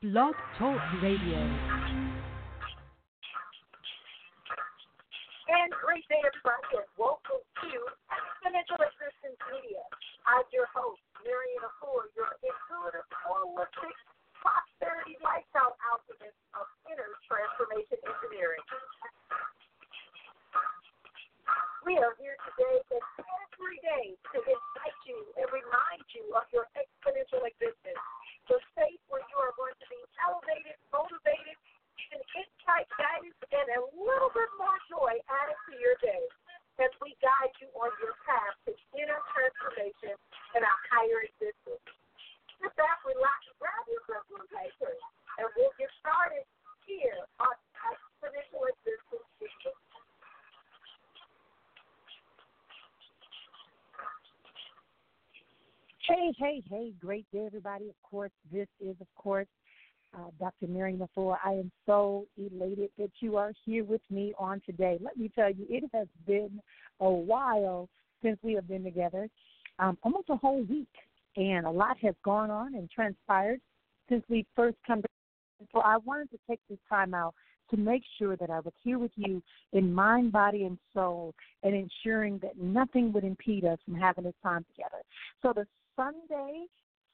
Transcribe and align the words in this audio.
Blog 0.00 0.32
Talk 0.56 0.80
Radio. 1.04 1.36
And 5.44 5.68
great 5.76 6.08
day, 6.08 6.24
everybody, 6.24 6.80
and 6.80 6.88
welcome 6.96 7.44
to 7.60 7.68
Exponential 8.08 8.80
Existence 8.80 9.36
Media. 9.52 9.84
I'm 10.24 10.48
your 10.56 10.72
host, 10.72 11.04
Marrian 11.20 11.60
Efua, 11.68 12.08
your 12.16 12.32
intuitive, 12.40 13.04
holistic, 13.12 13.92
prosperity 14.40 15.20
lifestyle 15.20 15.76
alchemist 15.84 16.40
of 16.56 16.64
inner 16.88 17.12
transformation 17.28 18.00
engineering. 18.00 18.64
We 21.84 22.00
are 22.00 22.16
here 22.16 22.40
today 22.48 22.76
and 22.88 23.04
every 23.60 23.76
day 23.84 24.16
to 24.16 24.36
invite 24.40 25.00
you 25.04 25.20
and 25.36 25.48
remind 25.52 26.04
you 26.16 26.24
of 26.32 26.48
your 26.52 26.64
exponential 26.72 27.44
existence, 27.44 28.00
the 28.48 28.60
space 28.72 29.00
where 29.08 29.24
you 29.24 29.38
are 29.40 29.56
going 29.56 29.72
to 29.76 29.86
be 29.88 30.00
elevated, 30.20 30.76
motivated, 30.92 31.56
given 31.96 32.20
insight, 32.36 32.84
guidance, 33.00 33.36
and 33.48 33.66
a 33.76 33.82
little 33.96 34.32
bit 34.32 34.50
more 34.60 34.76
joy 34.92 35.16
added 35.28 35.58
to 35.68 35.72
your 35.80 35.96
day 36.04 36.24
as 36.84 36.92
we 37.00 37.16
guide 37.24 37.52
you 37.64 37.68
on 37.76 37.88
your 38.00 38.16
path 38.28 38.56
to 38.68 38.72
inner 38.96 39.20
transformation 39.32 40.16
and 40.56 40.62
a 40.64 40.74
higher 40.92 41.24
existence. 41.24 41.84
Sit 42.60 42.72
back, 42.76 43.00
relax, 43.08 43.40
grab 43.56 43.84
your 43.88 44.04
personal 44.04 44.44
paper, 44.52 44.92
and 45.40 45.48
we'll 45.56 45.72
get 45.80 45.88
started 46.00 46.44
here 46.84 47.24
on 47.40 47.56
Exponential 47.88 48.68
Existence. 48.68 49.30
Hey, 56.70 56.92
great 57.00 57.26
day, 57.32 57.46
everybody. 57.46 57.88
Of 57.88 57.96
course, 58.08 58.30
this 58.52 58.68
is, 58.80 58.94
of 59.00 59.08
course, 59.16 59.48
uh, 60.14 60.30
Dr. 60.38 60.68
Marrian 60.68 61.00
Efua. 61.00 61.36
I 61.44 61.54
am 61.54 61.72
so 61.84 62.26
elated 62.36 62.90
that 62.96 63.10
you 63.18 63.36
are 63.36 63.52
here 63.64 63.82
with 63.82 64.02
me 64.08 64.34
on 64.38 64.62
today. 64.64 64.96
Let 65.00 65.16
me 65.16 65.32
tell 65.34 65.50
you, 65.50 65.66
it 65.68 65.82
has 65.92 66.06
been 66.28 66.60
a 67.00 67.10
while 67.10 67.88
since 68.22 68.38
we 68.44 68.52
have 68.52 68.68
been 68.68 68.84
together, 68.84 69.28
um, 69.80 69.98
almost 70.04 70.30
a 70.30 70.36
whole 70.36 70.62
week, 70.62 70.92
and 71.36 71.66
a 71.66 71.70
lot 71.70 71.98
has 72.02 72.14
gone 72.24 72.52
on 72.52 72.76
and 72.76 72.88
transpired 72.88 73.60
since 74.08 74.22
we 74.28 74.46
first 74.54 74.76
come. 74.86 74.98
Together. 74.98 75.70
So 75.72 75.80
I 75.80 75.96
wanted 75.96 76.30
to 76.30 76.38
take 76.48 76.60
this 76.68 76.78
time 76.88 77.14
out 77.14 77.34
to 77.72 77.76
make 77.76 78.02
sure 78.16 78.36
that 78.36 78.48
I 78.48 78.60
was 78.60 78.74
here 78.84 79.00
with 79.00 79.12
you 79.16 79.42
in 79.72 79.92
mind, 79.92 80.30
body, 80.30 80.66
and 80.66 80.78
soul, 80.94 81.34
and 81.64 81.74
ensuring 81.74 82.38
that 82.42 82.58
nothing 82.58 83.12
would 83.12 83.24
impede 83.24 83.64
us 83.64 83.78
from 83.84 83.94
having 83.96 84.22
this 84.22 84.34
time 84.40 84.64
together. 84.72 85.02
So 85.42 85.52
the 85.52 85.66
Sunday 86.00 86.64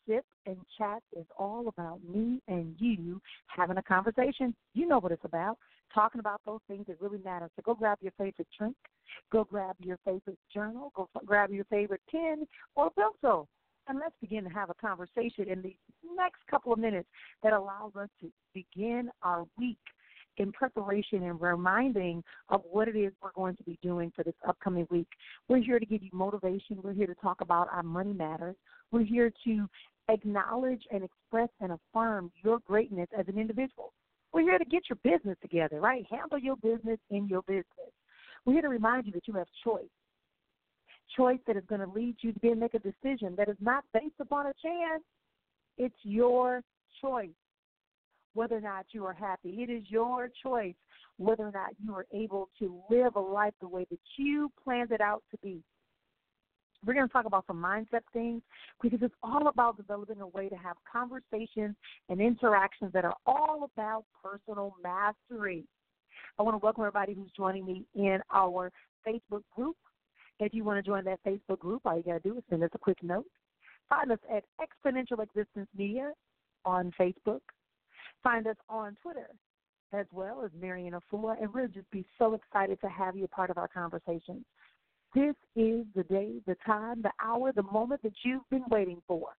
sip 0.07 0.25
and 0.47 0.57
chat 0.79 1.03
is 1.17 1.27
all 1.37 1.67
about 1.67 1.99
me 2.09 2.41
and 2.47 2.77
you 2.79 3.21
having 3.49 3.79
a 3.79 3.83
conversation. 3.83 4.55
You 4.75 4.87
know 4.87 5.01
what 5.01 5.11
it's 5.11 5.25
about. 5.25 5.59
Talking 5.93 6.21
about 6.21 6.41
those 6.47 6.61
things 6.69 6.87
that 6.87 7.01
really 7.01 7.19
matter. 7.25 7.49
So 7.57 7.63
go 7.65 7.75
grab 7.75 7.99
your 8.01 8.13
favorite 8.13 8.47
drink, 8.57 8.77
go 9.33 9.43
grab 9.43 9.75
your 9.81 9.99
favorite 10.05 10.39
journal, 10.55 10.93
go 10.95 11.09
grab 11.25 11.51
your 11.51 11.65
favorite 11.65 12.01
pen 12.09 12.47
or 12.77 12.91
pencil, 12.91 13.49
and 13.89 13.99
let's 13.99 14.15
begin 14.21 14.45
to 14.45 14.51
have 14.51 14.71
a 14.71 14.75
conversation 14.75 15.49
in 15.49 15.63
the 15.63 15.75
next 16.17 16.41
couple 16.49 16.73
of 16.73 16.79
minutes 16.79 17.09
that 17.43 17.53
allows 17.53 17.97
us 17.97 18.09
to 18.21 18.31
begin 18.55 19.11
our 19.23 19.47
week 19.59 19.79
in 20.39 20.53
preparation 20.53 21.25
and 21.25 21.41
reminding 21.41 22.23
of 22.49 22.63
what 22.71 22.89
it 22.89 22.97
is 22.97 23.13
we're 23.23 23.33
going 23.33 23.57
to 23.57 23.63
be 23.63 23.79
doing 23.83 24.13
for 24.15 24.23
this 24.23 24.35
upcoming 24.47 24.87
week. 24.91 25.09
We're 25.49 25.63
here 25.63 25.79
to 25.79 25.87
give 25.87 26.03
you 26.03 26.11
motivation. 26.13 26.79
We're 26.83 26.93
here 26.93 27.07
to 27.07 27.15
talk 27.15 27.41
about 27.41 27.69
our 27.73 27.83
money 27.83 28.13
matters. 28.13 28.57
We're 28.93 29.05
here 29.05 29.33
to 29.45 29.69
acknowledge 30.09 30.83
and 30.91 31.03
express 31.03 31.49
and 31.61 31.73
affirm 31.73 32.31
your 32.43 32.61
greatness 32.61 33.09
as 33.19 33.27
an 33.29 33.39
individual. 33.39 33.93
We're 34.33 34.43
here 34.43 34.59
to 34.59 34.65
get 34.65 34.83
your 34.89 34.99
business 35.03 35.37
together, 35.41 35.81
right? 35.81 36.05
Handle 36.11 36.39
your 36.39 36.57
business 36.57 36.99
in 37.11 37.27
your 37.27 37.43
business. 37.43 37.65
We're 38.45 38.55
here 38.55 38.63
to 38.63 38.69
remind 38.69 39.07
you 39.07 39.13
that 39.13 39.27
you 39.27 39.35
have 39.35 39.49
choice. 39.65 39.85
Choice 41.17 41.39
that 41.47 41.57
is 41.57 41.65
going 41.69 41.81
to 41.81 41.89
lead 41.89 42.17
you 42.21 42.33
to 42.33 42.41
be 42.41 42.55
make 42.55 42.75
a 42.75 42.79
decision 42.79 43.35
that 43.37 43.49
is 43.49 43.57
not 43.61 43.85
based 43.93 44.21
upon 44.21 44.47
a 44.47 44.53
chance. 44.63 45.03
It's 45.79 45.97
your 46.03 46.63
choice 47.01 47.31
whether 48.35 48.57
or 48.57 48.61
not 48.61 48.87
you 48.91 49.05
are 49.07 49.15
happy. 49.15 49.63
It 49.63 49.71
is 49.71 49.85
your 49.89 50.29
choice 50.43 50.75
whether 51.17 51.45
or 51.45 51.53
not 51.53 51.71
you 51.83 51.95
are 51.95 52.07
able 52.13 52.51
to 52.59 52.81
live 52.91 53.17
a 53.17 53.21
life 53.21 53.55
the 53.61 53.69
way 53.69 53.87
that 53.91 53.99
you 54.19 54.51
planned 54.63 54.93
it 54.93 55.01
out 55.01 55.23
to 55.31 55.39
be. 55.43 55.63
We're 56.85 56.95
going 56.95 57.07
to 57.07 57.13
talk 57.13 57.25
about 57.25 57.45
some 57.47 57.63
mindset 57.63 58.03
things 58.13 58.43
because 58.83 59.01
it's 59.03 59.15
all 59.23 59.49
about 59.49 59.77
developing 59.77 60.21
a 60.21 60.27
way 60.27 60.49
to 60.49 60.57
have 60.57 60.77
conversations 60.91 61.75
and 62.09 62.21
interactions 62.21 62.93
that 62.93 63.05
are 63.05 63.17
all 63.27 63.69
about 63.73 64.05
personal 64.23 64.75
mastery. 64.83 65.65
I 66.39 66.43
want 66.43 66.55
to 66.55 66.65
welcome 66.65 66.83
everybody 66.83 67.15
who's 67.15 67.31
joining 67.37 67.65
me 67.65 67.85
in 67.95 68.19
our 68.33 68.71
Facebook 69.07 69.43
group. 69.55 69.77
If 70.39 70.53
you 70.53 70.65
want 70.65 70.85
to 70.85 70.89
join 70.89 71.05
that 71.05 71.21
Facebook 71.25 71.59
group, 71.61 71.83
all 71.87 71.97
you 71.97 72.03
got 72.03 72.23
to 72.23 72.29
do 72.29 72.37
is 72.37 72.45
send 72.51 72.63
us 72.63 72.71
a 72.75 72.79
quick 72.79 73.03
note. 73.03 73.27
Find 73.89 74.13
us 74.13 74.19
at 74.31 74.45
Exponential 74.61 75.23
Existence 75.23 75.69
Media 75.77 76.13
on 76.65 76.93
Facebook. 77.01 77.41
Find 78.23 78.47
us 78.47 78.57
on 78.69 78.97
Twitter 79.03 79.31
as 79.93 80.07
well 80.13 80.43
as 80.45 80.51
Marrian 80.61 80.95
Efua, 80.95 81.41
and 81.41 81.53
we'll 81.55 81.69
just 81.69 81.91
be 81.91 82.05
so 82.19 82.35
excited 82.35 82.81
to 82.81 82.89
have 82.89 83.17
you 83.17 83.25
a 83.25 83.29
part 83.29 83.51
of 83.51 83.59
our 83.59 83.69
conversations. 83.69 84.45
This 85.17 85.35
is 85.57 85.87
the 85.95 86.03
day, 86.03 86.43
the 86.47 86.57
time, 86.67 87.01
the 87.01 87.11
hour, 87.25 87.51
the 87.51 87.63
moment 87.63 88.03
that 88.03 88.13
you've 88.23 88.47
been 88.51 88.65
waiting 88.69 89.01
for. 89.09 89.31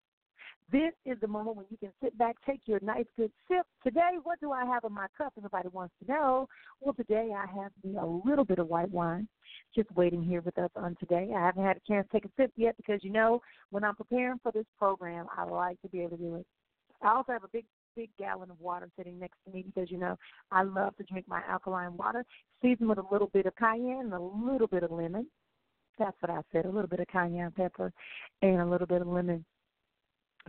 This 0.71 0.91
is 1.05 1.19
the 1.21 1.27
moment 1.27 1.55
when 1.55 1.67
you 1.69 1.77
can 1.77 1.91
sit 2.03 2.17
back, 2.17 2.35
take 2.47 2.61
your 2.65 2.79
nice 2.81 3.05
good 3.15 3.31
sip. 3.47 3.63
Today, 3.83 4.17
what 4.23 4.39
do 4.39 4.51
I 4.51 4.65
have 4.65 4.85
in 4.85 4.91
my 4.91 5.05
cup? 5.15 5.33
Everybody 5.37 5.67
wants 5.67 5.93
to 6.01 6.11
know. 6.11 6.47
Well, 6.81 6.95
today 6.95 7.29
I 7.31 7.45
have 7.61 7.71
a 7.95 8.05
little 8.07 8.43
bit 8.43 8.57
of 8.57 8.67
white 8.67 8.89
wine, 8.89 9.27
just 9.75 9.91
waiting 9.91 10.23
here 10.23 10.41
with 10.41 10.57
us 10.57 10.71
on 10.75 10.95
today. 10.99 11.29
I 11.37 11.45
haven't 11.45 11.63
had 11.63 11.77
a 11.77 11.87
chance 11.87 12.07
to 12.07 12.13
take 12.13 12.25
a 12.25 12.41
sip 12.41 12.51
yet 12.55 12.75
because 12.77 13.03
you 13.03 13.11
know 13.11 13.39
when 13.69 13.83
I'm 13.83 13.95
preparing 13.95 14.39
for 14.41 14.51
this 14.51 14.65
program, 14.79 15.27
I 15.37 15.43
like 15.43 15.79
to 15.83 15.89
be 15.89 15.99
able 15.99 16.17
to 16.17 16.23
do 16.23 16.35
it. 16.37 16.47
I 17.03 17.09
also 17.09 17.33
have 17.33 17.43
a 17.43 17.49
big 17.53 17.65
big 17.95 18.09
gallon 18.17 18.49
of 18.49 18.59
water 18.59 18.89
sitting 18.97 19.19
next 19.19 19.37
to 19.45 19.53
me 19.53 19.63
because 19.63 19.91
you 19.91 19.99
know 19.99 20.17
I 20.51 20.63
love 20.63 20.97
to 20.97 21.03
drink 21.03 21.27
my 21.27 21.41
alkaline 21.47 21.95
water, 21.97 22.25
seasoned 22.63 22.89
with 22.89 22.97
a 22.97 23.05
little 23.11 23.27
bit 23.27 23.45
of 23.45 23.55
cayenne 23.57 24.11
and 24.11 24.13
a 24.13 24.19
little 24.19 24.67
bit 24.67 24.81
of 24.81 24.91
lemon. 24.91 25.27
That's 25.99 26.15
what 26.19 26.29
I 26.29 26.41
said, 26.51 26.65
a 26.65 26.69
little 26.69 26.87
bit 26.87 26.99
of 26.99 27.07
cayenne 27.07 27.51
pepper 27.55 27.91
and 28.41 28.61
a 28.61 28.65
little 28.65 28.87
bit 28.87 29.01
of 29.01 29.07
lemon 29.07 29.43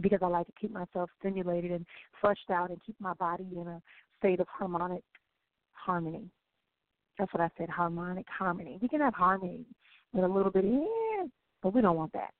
because 0.00 0.20
I 0.22 0.26
like 0.26 0.46
to 0.46 0.52
keep 0.60 0.72
myself 0.72 1.10
stimulated 1.18 1.72
and 1.72 1.86
flushed 2.20 2.50
out 2.50 2.70
and 2.70 2.78
keep 2.84 2.96
my 3.00 3.14
body 3.14 3.46
in 3.52 3.66
a 3.66 3.82
state 4.18 4.40
of 4.40 4.46
harmonic 4.48 5.02
harmony. 5.72 6.30
That's 7.18 7.32
what 7.32 7.40
I 7.40 7.50
said, 7.58 7.68
harmonic 7.68 8.26
harmony. 8.28 8.78
We 8.80 8.88
can 8.88 9.00
have 9.00 9.14
harmony 9.14 9.64
with 10.12 10.24
a 10.24 10.28
little 10.28 10.52
bit 10.52 10.64
of, 10.64 10.70
eh, 10.70 11.26
but 11.62 11.74
we 11.74 11.80
don't 11.80 11.96
want 11.96 12.12
that. 12.12 12.30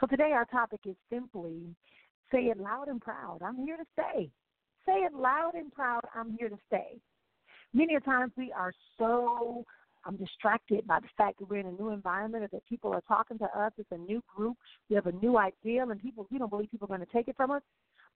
So 0.00 0.06
today 0.06 0.32
our 0.32 0.44
topic 0.46 0.80
is 0.86 0.96
simply 1.10 1.74
say 2.32 2.44
it 2.44 2.58
loud 2.58 2.88
and 2.88 3.00
proud. 3.00 3.40
I'm 3.44 3.56
here 3.56 3.76
to 3.76 3.84
stay. 3.92 4.30
Say 4.86 4.92
it 4.92 5.14
loud 5.14 5.52
and 5.54 5.72
proud. 5.72 6.02
I'm 6.14 6.36
here 6.38 6.48
to 6.48 6.58
stay. 6.66 6.98
Many 7.72 7.94
a 7.94 8.00
times 8.00 8.32
we 8.36 8.52
are 8.52 8.72
so 8.98 9.64
I'm 10.08 10.16
distracted 10.16 10.86
by 10.86 11.00
the 11.00 11.08
fact 11.18 11.38
that 11.38 11.50
we're 11.50 11.60
in 11.60 11.66
a 11.66 11.72
new 11.72 11.90
environment 11.90 12.42
or 12.42 12.48
that 12.48 12.66
people 12.66 12.92
are 12.94 13.02
talking 13.02 13.38
to 13.38 13.44
us. 13.44 13.72
It's 13.76 13.92
a 13.92 13.98
new 13.98 14.22
group. 14.34 14.56
We 14.88 14.96
have 14.96 15.06
a 15.06 15.12
new 15.12 15.36
ideal, 15.36 15.90
and 15.90 16.00
people 16.00 16.26
we 16.30 16.38
don't 16.38 16.48
believe 16.48 16.70
people 16.70 16.86
are 16.86 16.96
going 16.96 17.06
to 17.06 17.12
take 17.12 17.28
it 17.28 17.36
from 17.36 17.50
us. 17.50 17.62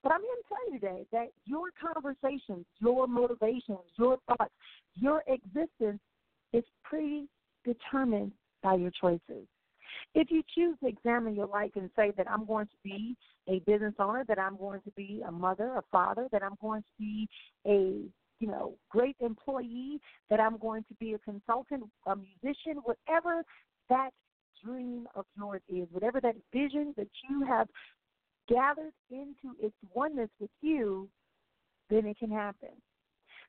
But 0.03 0.13
I'm 0.13 0.23
here 0.23 0.35
to 0.35 0.49
tell 0.49 0.73
you 0.73 0.81
today 0.81 1.07
that 1.13 1.29
your 1.45 1.69
conversations, 1.79 2.65
your 2.81 3.07
motivations, 3.07 3.79
your 3.99 4.17
thoughts, 4.27 4.53
your 4.95 5.23
existence 5.29 6.01
is 6.55 6.65
predetermined 6.83 8.33
by 8.63 8.75
your 8.77 8.91
choices. 8.99 9.47
If 10.15 10.31
you 10.31 10.43
choose 10.55 10.77
to 10.83 10.89
examine 10.89 11.35
your 11.35 11.47
life 11.47 11.73
and 11.77 11.91
say 11.95 12.13
that 12.17 12.31
I'm 12.31 12.47
going 12.47 12.67
to 12.67 12.77
be 12.83 13.17
a 13.49 13.59
business 13.61 13.95
owner, 13.99 14.25
that 14.29 14.39
I'm 14.39 14.57
going 14.57 14.81
to 14.81 14.91
be 14.93 15.23
a 15.27 15.31
mother, 15.31 15.77
a 15.77 15.83
father, 15.93 16.27
that 16.33 16.43
I'm 16.43 16.57
going 16.61 16.81
to 16.81 16.89
be 16.99 17.29
a 17.67 18.09
you 18.43 18.49
know, 18.49 18.75
great 18.91 19.15
employee, 19.21 20.01
that 20.29 20.41
I'm 20.41 20.59
going 20.59 20.83
to 20.89 20.95
be 20.99 21.15
a 21.15 21.19
consultant, 21.19 21.85
a 22.07 22.17
musician, 22.17 22.83
whatever 22.83 23.45
that 23.89 24.11
dream 24.65 25.07
of 25.15 25.25
yours 25.37 25.63
is, 25.69 25.87
whatever 25.93 26.21
that 26.21 26.35
vision 26.53 26.93
that 26.97 27.07
you 27.31 27.47
have 27.47 27.69
gathered 28.49 28.93
into 29.11 29.55
its 29.61 29.77
oneness 29.95 30.29
with 30.41 30.51
you, 30.61 31.09
then 31.89 32.05
it 32.05 32.19
can 32.19 32.33
happen. 32.33 32.71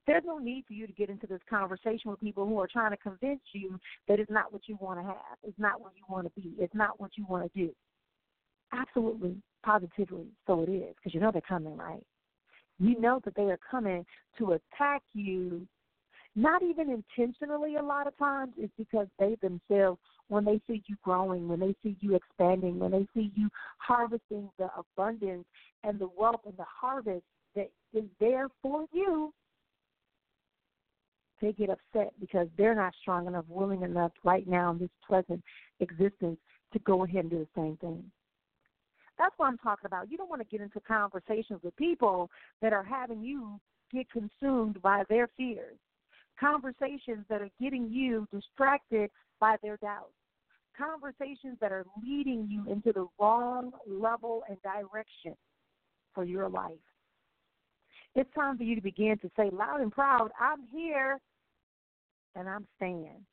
There's 0.05 0.23
no 0.25 0.37
need 0.37 0.65
for 0.67 0.73
you 0.73 0.85
to 0.85 0.93
get 0.93 1.09
into 1.09 1.25
this 1.25 1.41
conversation 1.49 2.11
with 2.11 2.19
people 2.19 2.45
who 2.45 2.59
are 2.59 2.67
trying 2.71 2.91
to 2.91 2.97
convince 2.97 3.41
you 3.51 3.79
that 4.07 4.19
it's 4.19 4.29
not 4.29 4.53
what 4.53 4.61
you 4.67 4.77
want 4.79 4.99
to 4.99 5.05
have, 5.05 5.37
it's 5.43 5.57
not 5.57 5.81
what 5.81 5.93
you 5.95 6.03
want 6.07 6.27
to 6.27 6.39
be, 6.39 6.53
it's 6.59 6.75
not 6.75 6.99
what 6.99 7.11
you 7.17 7.25
want 7.27 7.51
to 7.51 7.59
do. 7.59 7.73
Absolutely, 8.71 9.41
positively, 9.65 10.27
so 10.45 10.61
it 10.61 10.69
is, 10.69 10.93
because 10.97 11.15
you 11.15 11.19
know 11.19 11.31
they're 11.31 11.41
coming, 11.41 11.75
right? 11.75 12.05
You 12.83 12.99
know 12.99 13.21
that 13.23 13.35
they 13.35 13.43
are 13.43 13.59
coming 13.71 14.05
to 14.37 14.51
attack 14.51 15.03
you, 15.13 15.65
not 16.35 16.61
even 16.61 16.89
intentionally 16.89 17.77
a 17.77 17.81
lot 17.81 18.07
of 18.07 18.17
times, 18.17 18.51
it's 18.57 18.73
because 18.77 19.07
they 19.17 19.37
themselves, 19.41 20.01
when 20.27 20.43
they 20.43 20.59
see 20.67 20.83
you 20.87 20.97
growing, 21.01 21.47
when 21.47 21.61
they 21.61 21.73
see 21.81 21.95
you 22.01 22.15
expanding, 22.15 22.79
when 22.79 22.91
they 22.91 23.07
see 23.13 23.31
you 23.35 23.49
harvesting 23.77 24.49
the 24.59 24.67
abundance 24.77 25.45
and 25.85 25.97
the 25.97 26.09
wealth 26.17 26.41
and 26.45 26.57
the 26.57 26.65
harvest 26.65 27.23
that 27.55 27.69
is 27.93 28.03
there 28.19 28.49
for 28.61 28.85
you, 28.91 29.33
they 31.41 31.53
get 31.53 31.69
upset 31.69 32.11
because 32.19 32.47
they're 32.57 32.75
not 32.75 32.93
strong 33.01 33.27
enough, 33.27 33.45
willing 33.47 33.83
enough 33.83 34.11
right 34.25 34.47
now 34.47 34.71
in 34.71 34.77
this 34.77 34.89
present 35.07 35.41
existence 35.79 36.37
to 36.73 36.79
go 36.79 37.05
ahead 37.05 37.21
and 37.21 37.31
do 37.31 37.39
the 37.39 37.47
same 37.61 37.77
thing. 37.77 38.03
That's 39.17 39.33
what 39.37 39.47
I'm 39.47 39.57
talking 39.57 39.85
about. 39.85 40.09
You 40.09 40.17
don't 40.17 40.29
want 40.29 40.41
to 40.41 40.47
get 40.47 40.61
into 40.61 40.79
conversations 40.79 41.61
with 41.63 41.75
people 41.75 42.29
that 42.61 42.73
are 42.73 42.83
having 42.83 43.21
you 43.21 43.59
get 43.91 44.07
consumed 44.09 44.81
by 44.81 45.03
their 45.09 45.29
fears, 45.37 45.77
conversations 46.39 47.25
that 47.29 47.41
are 47.41 47.49
getting 47.61 47.89
you 47.89 48.27
distracted 48.33 49.11
by 49.39 49.55
their 49.61 49.77
doubts, 49.77 50.13
conversations 50.75 51.57
that 51.61 51.71
are 51.71 51.85
leading 52.03 52.47
you 52.49 52.71
into 52.71 52.91
the 52.91 53.07
wrong 53.19 53.71
level 53.87 54.43
and 54.49 54.57
direction 54.63 55.35
for 56.15 56.23
your 56.23 56.49
life. 56.49 56.73
It's 58.15 58.29
time 58.33 58.57
for 58.57 58.63
you 58.63 58.75
to 58.75 58.81
begin 58.81 59.17
to 59.19 59.29
say 59.35 59.49
loud 59.51 59.81
and 59.81 59.91
proud, 59.91 60.31
I'm 60.39 60.63
here 60.71 61.19
and 62.35 62.49
I'm 62.49 62.65
staying. 62.77 63.25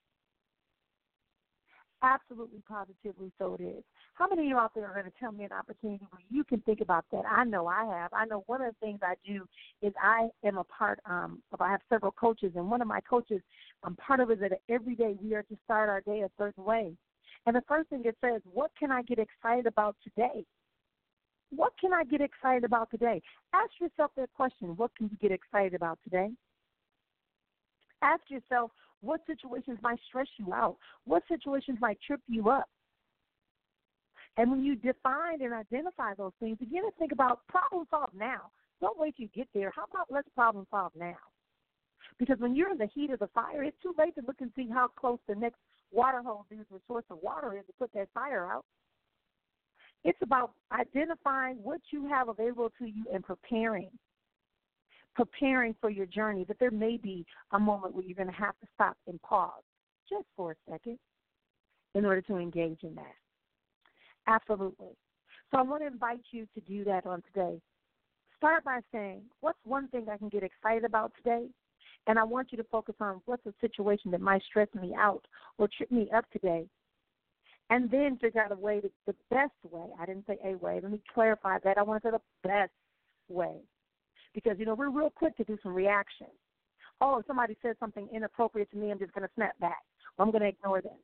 Absolutely, 2.03 2.63
positively, 2.67 3.31
so 3.39 3.57
it 3.59 3.63
is. 3.63 3.85
How 4.21 4.29
many 4.29 4.43
of 4.43 4.49
you 4.49 4.59
out 4.59 4.75
there 4.75 4.85
are 4.85 4.93
going 4.93 5.07
to 5.07 5.19
tell 5.19 5.33
me 5.33 5.45
an 5.45 5.53
opportunity 5.53 6.05
where 6.11 6.21
you 6.31 6.45
can 6.45 6.61
think 6.61 6.83
about 6.83 7.07
that? 7.11 7.23
I 7.27 7.43
know 7.45 7.67
I 7.67 7.87
have. 7.87 8.13
I 8.13 8.27
know 8.27 8.45
one 8.49 8.61
of 8.61 8.75
the 8.75 8.87
things 8.87 9.01
I 9.03 9.15
do 9.27 9.49
is 9.81 9.95
I 9.99 10.29
am 10.45 10.59
a 10.59 10.65
part 10.65 11.01
um, 11.07 11.43
of. 11.53 11.63
I 11.63 11.71
have 11.71 11.81
several 11.89 12.13
coaches, 12.13 12.53
and 12.55 12.71
one 12.71 12.83
of 12.83 12.87
my 12.87 13.01
coaches, 13.01 13.41
I'm 13.83 13.97
part 13.97 14.21
of, 14.21 14.31
is 14.31 14.41
that 14.41 14.53
every 14.69 14.95
day 14.95 15.17
we 15.23 15.35
are 15.35 15.43
to 15.45 15.57
start 15.65 15.89
our 15.89 16.03
day 16.03 16.21
a 16.21 16.29
certain 16.37 16.65
way. 16.65 16.93
And 17.47 17.57
the 17.57 17.63
first 17.67 17.89
thing 17.89 18.03
it 18.05 18.15
says, 18.21 18.43
what 18.45 18.73
can 18.79 18.91
I 18.91 19.01
get 19.01 19.19
excited 19.19 19.65
about 19.65 19.97
today? 20.05 20.45
What 21.49 21.73
can 21.81 21.95
I 21.95 22.05
get 22.05 22.21
excited 22.21 22.65
about 22.65 22.91
today? 22.91 23.23
Ask 23.55 23.71
yourself 23.81 24.11
that 24.19 24.29
question. 24.37 24.77
What 24.77 24.95
can 24.99 25.09
you 25.11 25.17
get 25.17 25.33
excited 25.33 25.73
about 25.73 25.99
today? 26.05 26.29
Ask 28.03 28.25
yourself, 28.29 28.71
what 29.01 29.23
situations 29.27 29.79
might 29.83 29.99
stress 30.07 30.29
you 30.37 30.53
out? 30.53 30.77
What 31.07 31.23
situations 31.27 31.79
might 31.81 31.97
trip 32.07 32.21
you 32.29 32.51
up? 32.51 32.67
And 34.41 34.51
when 34.51 34.65
you 34.65 34.75
define 34.75 35.43
and 35.43 35.53
identify 35.53 36.15
those 36.15 36.33
things, 36.41 36.57
begin 36.57 36.83
to 36.85 36.91
think 36.99 37.13
about 37.13 37.47
problem 37.47 37.87
solve 37.91 38.09
now. 38.17 38.51
Don't 38.81 38.99
wait 38.99 39.15
till 39.15 39.25
you 39.25 39.29
get 39.35 39.49
there. 39.53 39.71
How 39.77 39.85
about 39.85 40.07
let's 40.09 40.31
problem 40.35 40.67
solve 40.71 40.93
now? 40.97 41.19
Because 42.19 42.39
when 42.39 42.57
you're 42.57 42.71
in 42.71 42.79
the 42.79 42.89
heat 42.95 43.11
of 43.11 43.19
the 43.19 43.27
fire, 43.35 43.63
it's 43.63 43.77
too 43.83 43.95
late 43.99 44.15
to 44.15 44.23
look 44.27 44.41
and 44.41 44.51
see 44.57 44.67
how 44.73 44.89
close 44.89 45.19
the 45.29 45.35
next 45.35 45.59
water 45.93 46.23
hole 46.25 46.47
is, 46.51 46.65
the 46.73 46.81
source 46.89 47.05
of 47.11 47.19
water 47.23 47.55
is 47.59 47.67
to 47.67 47.73
put 47.79 47.93
that 47.93 48.09
fire 48.15 48.51
out. 48.51 48.65
It's 50.05 50.19
about 50.23 50.53
identifying 50.73 51.57
what 51.63 51.83
you 51.91 52.09
have 52.09 52.31
available 52.31 52.73
to 52.79 52.87
you 52.87 53.05
and 53.13 53.23
preparing 53.23 53.91
preparing 55.17 55.75
for 55.83 55.91
your 55.91 56.07
journey, 56.07 56.45
but 56.47 56.57
there 56.59 56.71
may 56.71 56.97
be 56.97 57.27
a 57.51 57.59
moment 57.59 57.95
where 57.95 58.05
you're 58.05 58.15
going 58.15 58.29
to 58.29 58.33
have 58.33 58.59
to 58.61 58.67
stop 58.73 58.97
and 59.07 59.21
pause 59.21 59.51
just 60.09 60.25
for 60.35 60.53
a 60.53 60.71
second 60.71 60.99
in 61.95 62.07
order 62.07 62.23
to 62.23 62.39
engage 62.39 62.79
in 62.85 62.95
that. 62.95 63.20
Absolutely. 64.27 64.97
So 65.51 65.59
I 65.59 65.63
want 65.63 65.83
to 65.83 65.87
invite 65.87 66.21
you 66.31 66.47
to 66.55 66.61
do 66.61 66.85
that 66.85 67.07
on 67.07 67.23
today. 67.33 67.61
Start 68.37 68.65
by 68.65 68.81
saying, 68.93 69.23
What's 69.41 69.59
one 69.65 69.89
thing 69.89 70.07
I 70.11 70.17
can 70.17 70.29
get 70.29 70.43
excited 70.43 70.85
about 70.85 71.13
today? 71.17 71.47
And 72.07 72.19
I 72.19 72.25
want 72.25 72.49
you 72.51 72.59
to 72.59 72.65
focus 72.65 72.95
on 73.01 73.21
what's 73.27 73.45
a 73.47 73.53
situation 73.61 74.11
that 74.13 74.21
might 74.21 74.43
stress 74.45 74.69
me 74.81 74.95
out 74.99 75.27
or 75.59 75.69
trip 75.77 75.91
me 75.91 76.09
up 76.15 76.25
today. 76.31 76.67
And 77.69 77.91
then 77.91 78.19
figure 78.21 78.43
out 78.43 78.53
a 78.53 78.57
way, 78.57 78.81
to, 78.81 78.91
the 79.07 79.15
best 79.31 79.53
way. 79.71 79.87
I 80.01 80.07
didn't 80.07 80.27
say 80.27 80.39
a 80.45 80.57
way. 80.57 80.81
Let 80.83 80.91
me 80.91 81.03
clarify 81.13 81.59
that. 81.63 81.79
I 81.79 81.83
want 81.83 82.03
to 82.03 82.09
say 82.09 82.13
the 82.13 82.49
best 82.49 82.73
way 83.29 83.59
because 84.35 84.57
you 84.59 84.67
know 84.67 84.75
we're 84.75 84.91
real 84.91 85.11
quick 85.11 85.37
to 85.37 85.45
do 85.45 85.59
some 85.63 85.75
reaction. 85.75 86.27
Oh, 87.01 87.19
if 87.19 87.27
somebody 87.27 87.57
says 87.63 87.77
something 87.81 88.09
inappropriate 88.13 88.71
to 88.73 88.77
me, 88.77 88.91
I'm 88.91 88.99
just 88.99 89.13
going 89.13 89.27
to 89.27 89.35
snap 89.35 89.59
back. 89.59 89.79
I'm 90.19 90.31
going 90.31 90.43
to 90.43 90.49
ignore 90.49 90.83
them. 90.83 90.99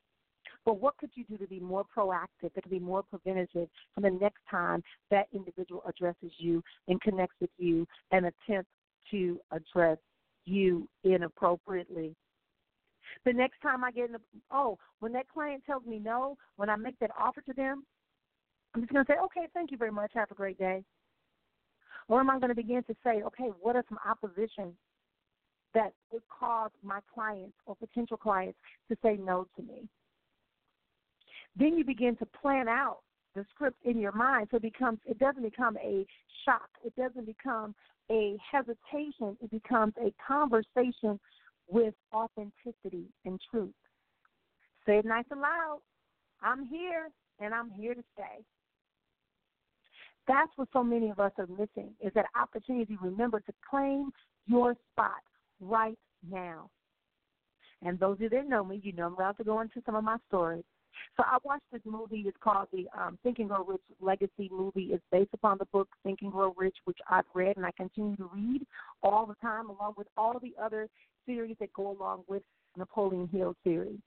But 0.67 0.81
what 0.81 0.97
could 0.99 1.11
you 1.15 1.25
do 1.25 1.39
to 1.39 1.47
be 1.47 1.61
more 1.61 1.85
proactive, 1.97 2.53
could 2.53 2.69
be 2.69 2.81
more 2.81 3.05
preventative 3.05 3.69
for 3.95 4.01
the 4.01 4.11
next 4.11 4.41
time 4.51 4.83
that 5.13 5.29
individual 5.33 5.83
addresses 5.89 6.33
you 6.39 6.63
and 6.89 7.01
connects 7.01 7.37
with 7.41 7.51
you 7.57 7.87
and 8.11 8.27
attempts 8.27 8.71
to 9.13 9.41
address 9.53 9.97
you 10.45 10.89
inappropriately? 11.05 12.17
The 13.25 13.33
next 13.33 13.61
time 13.63 13.85
I 13.85 13.93
get 13.93 14.07
in 14.07 14.13
the, 14.13 14.21
oh, 14.51 14.77
when 14.99 15.13
that 15.13 15.29
client 15.29 15.63
tells 15.65 15.87
me 15.87 16.01
no, 16.01 16.37
when 16.57 16.69
I 16.69 16.75
make 16.75 16.99
that 16.99 17.13
offer 17.17 17.41
to 17.43 17.53
them, 17.53 17.85
I'm 18.75 18.83
just 18.83 18.93
going 18.93 19.07
to 19.07 19.13
say, 19.13 19.19
okay, 19.25 19.47
thank 19.55 19.71
you 19.71 19.77
very 19.77 19.93
much. 19.93 20.11
Have 20.15 20.33
a 20.33 20.35
great 20.35 20.59
day. 20.59 20.83
Or 22.09 22.19
am 22.19 22.29
I 22.29 22.39
going 22.41 22.49
to 22.49 22.57
begin 22.57 22.83
to 22.85 22.97
say, 23.05 23.23
okay, 23.23 23.51
what 23.61 23.77
are 23.77 23.85
some 23.89 23.99
opposition 24.05 24.77
that 25.75 25.93
would 26.11 26.23
cause 26.29 26.71
my 26.83 26.99
clients 27.13 27.57
or 27.67 27.77
potential 27.77 28.17
clients 28.17 28.59
to 28.91 28.97
say 29.03 29.17
no 29.17 29.47
to 29.57 29.63
me? 29.63 29.89
Then 31.59 31.77
you 31.79 31.85
begin 31.85 32.17
to 32.17 32.27
plan 32.27 32.69
out 32.69 32.99
the 33.35 33.45
script 33.55 33.79
in 33.85 33.99
your 33.99 34.13
mind 34.13 34.49
so 34.51 34.57
it 34.57 34.63
becomes 34.63 34.99
it 35.07 35.19
doesn't 35.19 35.43
become 35.43 35.77
a 35.79 36.07
shock. 36.45 36.69
It 36.85 36.95
doesn't 36.97 37.27
become 37.27 37.75
a 38.11 38.37
hesitation. 38.51 39.37
It 39.43 39.51
becomes 39.51 39.95
a 40.01 40.13
conversation 40.27 41.19
with 41.69 41.95
authenticity 42.15 43.07
and 43.25 43.41
truth. 43.51 43.75
Say 44.87 44.99
it 44.99 45.05
nice 45.05 45.25
and 45.31 45.41
loud. 45.41 45.81
I'm 46.43 46.67
here 46.67 47.09
and 47.41 47.53
I'm 47.53 47.71
here 47.71 47.95
to 47.95 48.03
stay. 48.15 48.45
That's 50.29 50.51
what 50.57 50.69
so 50.73 50.83
many 50.83 51.11
of 51.11 51.21
us 51.21 51.33
are 51.39 51.47
missing 51.47 51.91
is 52.01 52.13
that 52.15 52.27
opportunity 52.41 52.97
remember 53.01 53.41
to 53.41 53.53
claim 53.69 54.11
your 54.47 54.75
spot 54.93 55.23
right 55.61 55.99
now. 56.29 56.71
And 57.83 57.99
those 57.99 58.19
who 58.19 58.29
didn't 58.29 58.49
know 58.49 58.65
me, 58.65 58.81
you 58.83 58.93
know 58.93 59.07
I'm 59.07 59.15
about 59.15 59.37
to 59.39 59.45
go 59.45 59.61
into 59.61 59.83
some 59.85 59.95
of 59.95 60.03
my 60.03 60.17
stories. 60.29 60.65
So 61.17 61.25
I 61.27 61.39
watched 61.45 61.65
this 61.73 61.83
movie. 61.85 62.25
It's 62.27 62.37
called 62.43 62.69
the 62.73 62.87
um, 62.99 63.19
Think 63.23 63.39
Grow 63.49 63.65
Rich 63.65 63.81
Legacy 64.01 64.51
movie. 64.51 64.91
It's 64.93 65.05
based 65.11 65.31
upon 65.33 65.59
the 65.59 65.67
book 65.67 65.89
Think 66.03 66.21
and 66.23 66.33
Grow 66.33 66.55
Rich, 66.57 66.77
which 66.85 66.99
I've 67.11 67.25
read 67.35 67.57
and 67.57 67.67
I 67.67 67.71
continue 67.73 68.17
to 68.17 68.31
read 68.33 68.67
all 69.03 69.27
the 69.27 69.35
time, 69.37 69.69
along 69.69 69.95
with 69.97 70.09
all 70.17 70.39
the 70.39 70.55
other 70.63 70.89
series 71.27 71.57
that 71.61 71.73
go 71.73 71.91
along 71.91 72.25
with 72.29 72.43
Napoleon 72.77 73.29
Hill 73.29 73.55
series. 73.65 73.99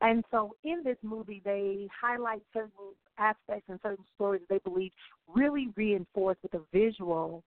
And 0.00 0.24
so 0.30 0.54
in 0.62 0.82
this 0.84 0.96
movie, 1.02 1.42
they 1.44 1.88
highlight 2.00 2.42
certain 2.52 2.70
aspects 3.18 3.68
and 3.68 3.80
certain 3.82 4.04
stories 4.14 4.42
that 4.48 4.62
they 4.62 4.70
believe 4.70 4.92
really 5.26 5.68
reinforce 5.76 6.36
with 6.42 6.54
a 6.54 6.60
visual 6.72 7.42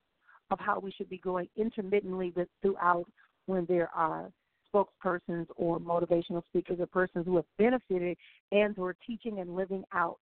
of 0.49 0.59
how 0.59 0.79
we 0.79 0.91
should 0.91 1.09
be 1.09 1.17
going 1.17 1.47
intermittently 1.55 2.33
with 2.35 2.49
throughout 2.61 3.05
when 3.45 3.65
there 3.67 3.89
are 3.95 4.29
spokespersons 4.73 5.47
or 5.55 5.79
motivational 5.79 6.43
speakers 6.49 6.79
or 6.79 6.87
persons 6.87 7.25
who 7.25 7.35
have 7.35 7.45
benefited 7.57 8.17
and 8.51 8.75
who 8.75 8.83
are 8.85 8.95
teaching 9.05 9.39
and 9.39 9.55
living 9.55 9.83
out 9.93 10.19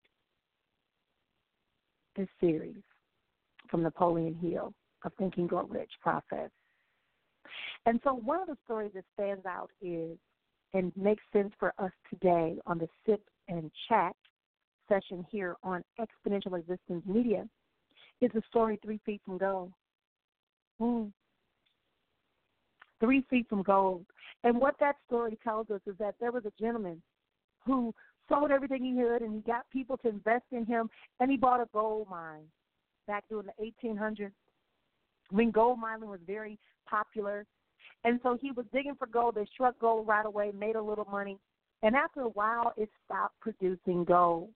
this 2.15 2.27
series 2.39 2.81
from 3.69 3.83
Napoleon 3.83 4.35
Hill 4.35 4.73
of 5.03 5.13
Think 5.17 5.37
and 5.37 5.47
Grow 5.47 5.63
Rich 5.63 5.91
process. 6.01 6.49
And 7.85 7.99
so 8.03 8.13
one 8.13 8.41
of 8.41 8.47
the 8.47 8.57
stories 8.65 8.91
that 8.95 9.05
stands 9.13 9.45
out 9.45 9.69
is 9.81 10.17
and 10.73 10.91
makes 10.95 11.23
sense 11.33 11.51
for 11.59 11.73
us 11.79 11.91
today 12.09 12.57
on 12.67 12.77
the 12.77 12.87
sip 13.05 13.21
and 13.47 13.71
chat 13.87 14.15
session 14.87 15.25
here 15.31 15.55
on 15.63 15.83
Exponential 15.99 16.59
Existence 16.59 17.03
Media 17.05 17.47
is 18.21 18.29
the 18.33 18.41
story 18.47 18.77
Three 18.83 18.99
Feet 19.05 19.21
from 19.25 19.37
Gold. 19.37 19.71
Mm. 20.81 21.11
Three 22.99 23.23
Feet 23.29 23.47
from 23.49 23.63
Gold. 23.63 24.05
And 24.43 24.59
what 24.59 24.75
that 24.79 24.95
story 25.07 25.37
tells 25.43 25.69
us 25.69 25.81
is 25.85 25.95
that 25.99 26.15
there 26.19 26.31
was 26.31 26.45
a 26.45 26.61
gentleman 26.61 27.01
who 27.65 27.93
sold 28.27 28.51
everything 28.51 28.83
he 28.83 28.97
had 28.97 29.21
and 29.21 29.33
he 29.33 29.41
got 29.41 29.69
people 29.71 29.97
to 29.97 30.09
invest 30.09 30.45
in 30.51 30.65
him 30.65 30.89
and 31.19 31.31
he 31.31 31.37
bought 31.37 31.59
a 31.59 31.67
gold 31.73 32.07
mine 32.09 32.45
back 33.07 33.23
during 33.29 33.47
the 33.47 33.71
1800s 33.87 34.31
when 35.31 35.51
gold 35.51 35.79
mining 35.79 36.09
was 36.09 36.19
very 36.25 36.57
popular 36.87 37.45
and 38.03 38.19
so 38.23 38.37
he 38.39 38.51
was 38.51 38.65
digging 38.71 38.95
for 38.97 39.07
gold. 39.07 39.35
They 39.35 39.45
struck 39.53 39.77
gold 39.79 40.07
right 40.07 40.25
away, 40.25 40.51
made 40.57 40.75
a 40.75 40.81
little 40.81 41.05
money. 41.05 41.37
And 41.81 41.95
after 41.95 42.21
a 42.21 42.29
while, 42.29 42.73
it 42.77 42.89
stopped 43.05 43.39
producing 43.41 44.03
gold. 44.03 44.49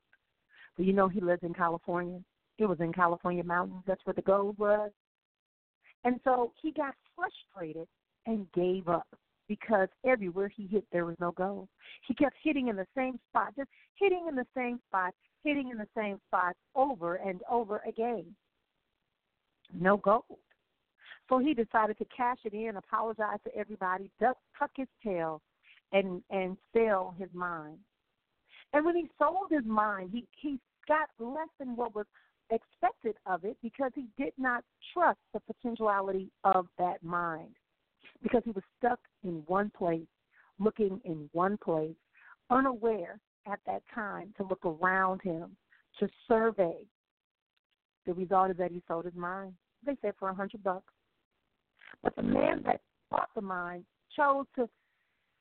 But 0.77 0.85
you 0.85 0.93
know, 0.93 1.07
he 1.07 1.21
lives 1.21 1.43
in 1.43 1.53
California. 1.53 2.19
It 2.57 2.65
was 2.65 2.79
in 2.79 2.93
California 2.93 3.43
mountains. 3.43 3.83
That's 3.85 4.05
where 4.05 4.13
the 4.13 4.21
gold 4.21 4.57
was. 4.57 4.91
And 6.03 6.19
so 6.23 6.51
he 6.62 6.71
got 6.71 6.95
frustrated 7.15 7.88
and 8.25 8.51
gave 8.53 8.87
up 8.87 9.07
because 9.47 9.87
everywhere 10.05 10.47
he 10.47 10.67
hit, 10.67 10.85
there 10.91 11.05
was 11.05 11.15
no 11.19 11.31
gold. 11.31 11.67
He 12.07 12.13
kept 12.13 12.35
hitting 12.41 12.69
in 12.69 12.75
the 12.75 12.87
same 12.95 13.19
spot, 13.29 13.53
just 13.57 13.69
hitting 13.95 14.25
in 14.27 14.35
the 14.35 14.47
same 14.55 14.79
spot, 14.87 15.13
hitting 15.43 15.69
in 15.69 15.77
the 15.77 15.87
same 15.95 16.19
spot 16.27 16.55
over 16.75 17.15
and 17.15 17.41
over 17.49 17.81
again. 17.87 18.25
No 19.73 19.97
gold. 19.97 20.23
So 21.29 21.39
he 21.39 21.53
decided 21.53 21.97
to 21.97 22.05
cash 22.15 22.39
it 22.43 22.53
in, 22.53 22.77
apologize 22.77 23.39
to 23.45 23.55
everybody, 23.55 24.11
duck, 24.19 24.37
tuck 24.57 24.71
his 24.75 24.87
tail, 25.03 25.41
and 25.91 26.21
and 26.29 26.57
sell 26.73 27.15
his 27.17 27.29
mind. 27.33 27.77
And 28.73 28.85
when 28.85 28.95
he 28.95 29.07
sold 29.17 29.47
his 29.49 29.65
mind, 29.65 30.09
he 30.11 30.27
he 30.31 30.59
got 30.87 31.09
less 31.19 31.47
than 31.59 31.75
what 31.75 31.95
was 31.95 32.05
expected 32.49 33.15
of 33.25 33.45
it 33.45 33.57
because 33.61 33.91
he 33.95 34.07
did 34.17 34.33
not 34.37 34.63
trust 34.93 35.19
the 35.33 35.39
potentiality 35.41 36.29
of 36.43 36.67
that 36.77 37.01
mind. 37.03 37.55
Because 38.23 38.41
he 38.45 38.51
was 38.51 38.63
stuck 38.79 38.99
in 39.23 39.43
one 39.47 39.71
place, 39.77 40.07
looking 40.57 40.99
in 41.03 41.29
one 41.33 41.57
place, 41.57 41.95
unaware 42.49 43.19
at 43.45 43.59
that 43.67 43.83
time 43.93 44.33
to 44.37 44.43
look 44.43 44.65
around 44.65 45.21
him, 45.21 45.55
to 45.99 46.07
survey. 46.27 46.77
The 48.05 48.13
result 48.13 48.51
is 48.51 48.57
that 48.57 48.71
he 48.71 48.81
sold 48.87 49.05
his 49.05 49.15
mind. 49.15 49.53
They 49.85 49.97
said 50.01 50.13
for 50.17 50.29
a 50.29 50.33
hundred 50.33 50.63
bucks. 50.63 50.93
But 52.01 52.15
the 52.15 52.23
man 52.23 52.63
that 52.65 52.81
bought 53.11 53.29
the 53.35 53.41
mind 53.41 53.85
chose 54.15 54.45
to 54.55 54.69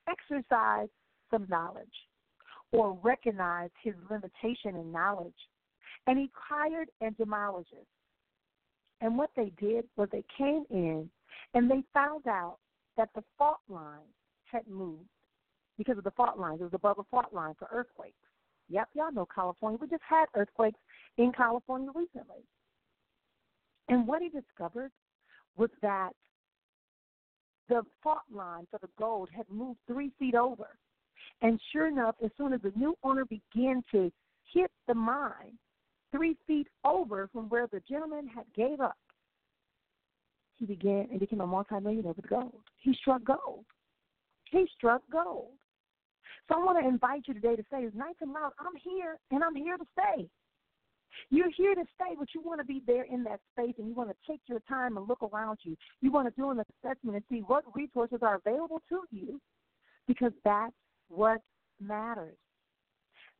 exercise 0.08 0.88
some 1.30 1.46
knowledge 1.48 1.86
or 2.72 2.98
recognize 3.02 3.70
his 3.82 3.94
limitation 4.10 4.76
in 4.76 4.92
knowledge. 4.92 5.32
And 6.06 6.18
he 6.18 6.30
hired 6.34 6.88
entomologists. 7.00 7.86
And 9.00 9.16
what 9.16 9.30
they 9.36 9.52
did 9.60 9.84
was 9.96 10.08
they 10.10 10.24
came 10.36 10.64
in 10.70 11.08
and 11.54 11.70
they 11.70 11.82
found 11.92 12.26
out 12.26 12.58
that 12.96 13.08
the 13.14 13.22
fault 13.38 13.60
line 13.68 14.08
had 14.44 14.66
moved 14.68 15.08
because 15.78 15.98
of 15.98 16.04
the 16.04 16.10
fault 16.12 16.38
lines. 16.38 16.60
It 16.60 16.64
was 16.64 16.74
above 16.74 16.98
a 16.98 17.04
fault 17.10 17.32
line 17.32 17.54
for 17.58 17.68
earthquakes. 17.72 18.14
Yep, 18.68 18.88
y'all 18.94 19.12
know 19.12 19.26
California. 19.34 19.78
We 19.80 19.88
just 19.88 20.02
had 20.08 20.26
earthquakes 20.34 20.78
in 21.18 21.32
California 21.32 21.90
recently. 21.94 22.44
And 23.88 24.06
what 24.06 24.22
he 24.22 24.28
discovered 24.28 24.90
was 25.56 25.70
that 25.82 26.12
the 27.68 27.82
fault 28.02 28.22
line 28.32 28.66
for 28.70 28.78
the 28.80 28.88
gold 28.98 29.28
had 29.34 29.46
moved 29.50 29.78
three 29.86 30.12
feet 30.18 30.34
over. 30.34 30.68
And 31.40 31.60
sure 31.72 31.88
enough, 31.88 32.14
as 32.24 32.30
soon 32.36 32.52
as 32.52 32.60
the 32.62 32.72
new 32.76 32.96
owner 33.02 33.24
began 33.24 33.82
to 33.92 34.12
hit 34.52 34.70
the 34.86 34.94
mine 34.94 35.58
three 36.10 36.36
feet 36.46 36.68
over 36.84 37.28
from 37.32 37.48
where 37.48 37.66
the 37.66 37.82
gentleman 37.88 38.28
had 38.28 38.44
gave 38.54 38.80
up, 38.80 38.96
he 40.56 40.66
began 40.66 41.08
and 41.10 41.18
became 41.18 41.40
a 41.40 41.46
multimillionaire 41.46 42.12
with 42.12 42.28
gold. 42.28 42.60
He 42.82 42.94
struck 42.94 43.24
gold. 43.24 43.64
He 44.50 44.66
struck 44.76 45.02
gold. 45.10 45.52
So 46.48 46.56
I 46.56 46.64
want 46.64 46.78
to 46.82 46.88
invite 46.88 47.22
you 47.26 47.34
today 47.34 47.56
to 47.56 47.62
say, 47.70 47.84
"It's 47.84 47.96
nice 47.96 48.16
and 48.20 48.32
loud. 48.32 48.52
I'm 48.58 48.76
here, 48.76 49.18
and 49.30 49.42
I'm 49.42 49.54
here 49.54 49.78
to 49.78 49.86
stay." 49.92 50.28
You're 51.30 51.50
here 51.50 51.74
to 51.74 51.84
stay, 51.94 52.14
but 52.18 52.34
you 52.34 52.40
want 52.40 52.60
to 52.60 52.64
be 52.64 52.80
there 52.86 53.04
in 53.04 53.22
that 53.24 53.40
space 53.52 53.74
and 53.78 53.86
you 53.86 53.94
want 53.94 54.10
to 54.10 54.16
take 54.26 54.40
your 54.46 54.60
time 54.60 54.96
and 54.96 55.06
look 55.06 55.22
around 55.22 55.58
you. 55.62 55.76
You 56.00 56.10
want 56.10 56.26
to 56.26 56.40
do 56.40 56.50
an 56.50 56.60
assessment 56.60 57.16
and 57.16 57.24
see 57.28 57.40
what 57.40 57.64
resources 57.74 58.22
are 58.22 58.36
available 58.36 58.80
to 58.88 59.04
you 59.10 59.40
because 60.06 60.32
that's 60.42 60.74
what 61.08 61.42
matters. 61.80 62.38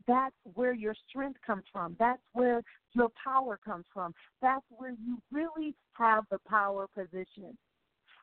That's 0.06 0.34
where 0.54 0.74
your 0.74 0.94
strength 1.08 1.40
comes 1.46 1.64
from. 1.72 1.96
That's 1.98 2.22
where 2.32 2.62
your 2.92 3.08
power 3.22 3.56
comes 3.56 3.86
from. 3.92 4.14
That's 4.40 4.64
where 4.70 4.90
you 4.90 5.20
really 5.30 5.74
have 5.92 6.24
the 6.30 6.38
power 6.40 6.88
position. 6.88 7.56